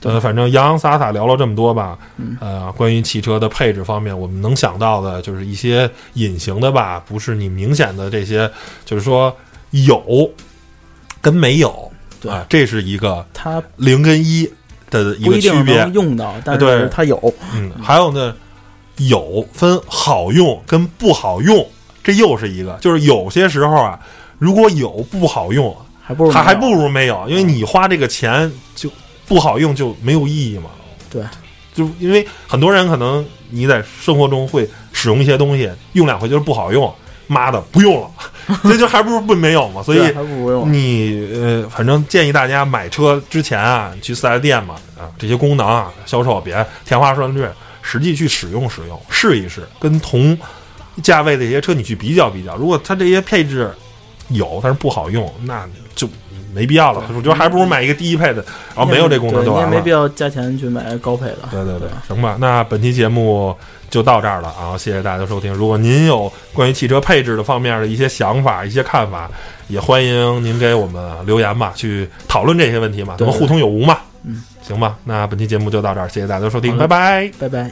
[0.00, 8.50] 对呃，反正洋洋洒洒聊了这么多吧，嗯呃，关于汽车的配置方面，我们能想到的就是一些隐形的吧，不是你明显的这些，
[8.86, 9.36] 就是说
[9.72, 10.30] 有
[11.20, 14.50] 跟没有，对啊，这是一个它零跟一
[14.90, 15.88] 的一个区别。
[15.94, 17.32] 用到，但对是它有。
[17.54, 18.34] 嗯，还有呢，
[18.96, 21.66] 有分好用跟不好用，
[22.02, 23.98] 这又是一个，就是有些时候啊，
[24.38, 28.90] 如果有不好用，还不如还还不如没有，因为你花这个钱就
[29.26, 30.70] 不好用就没有意义嘛。
[31.08, 31.22] 对，
[31.72, 36.92] 就因为很多人可能你在生活中会使用一些东西，用两回就是不好用，
[37.32, 38.10] 妈的不用了，
[38.60, 39.80] 所以就还不如不没有嘛。
[39.80, 40.00] 所以。
[40.66, 47.48] 你呃，反正建议大家买车之前啊，去四 S 店嘛，啊，这些功能啊，销售别天花乱坠，
[47.82, 50.36] 实际去使用使用，试一试，跟同
[51.04, 52.56] 价位的一些车你去比较比较。
[52.56, 53.72] 如果它这些配置
[54.30, 55.64] 有，但是不好用，那
[55.94, 56.08] 就
[56.54, 57.02] 没必要了。
[57.16, 58.44] 我觉得还不如买一个低配的，
[58.76, 59.90] 然后没有这功能就完了你也没必。
[59.90, 61.38] 要加钱去买高配的。
[61.50, 62.36] 对对对，行吧。
[62.40, 63.54] 那本期节目
[63.88, 64.78] 就到这儿了啊！
[64.78, 65.52] 谢谢大家的收听。
[65.52, 69.28] 如果您有关于汽车配置的方面的一些想法、一些看法，
[69.68, 73.98] 也欢迎您给我们留言吧，去讨论这些问题嘛，咱们互通有无嘛。
[74.24, 74.96] 嗯，行吧。
[75.04, 77.30] 那本期节目就到这儿，谢谢大家的收听，拜拜。
[77.38, 77.70] 拜拜。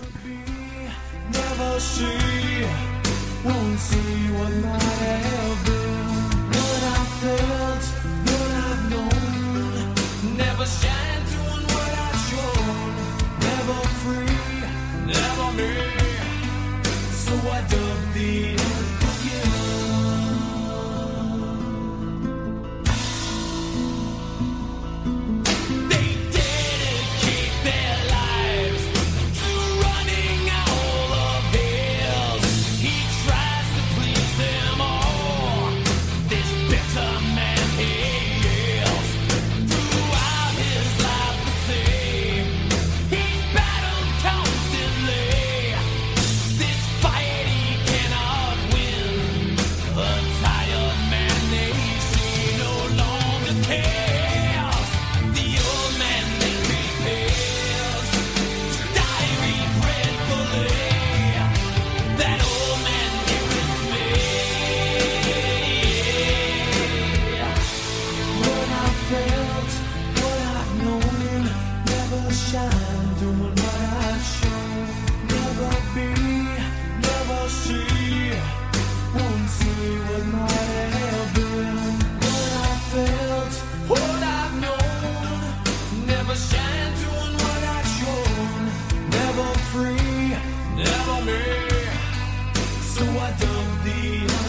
[92.98, 94.47] So I dug the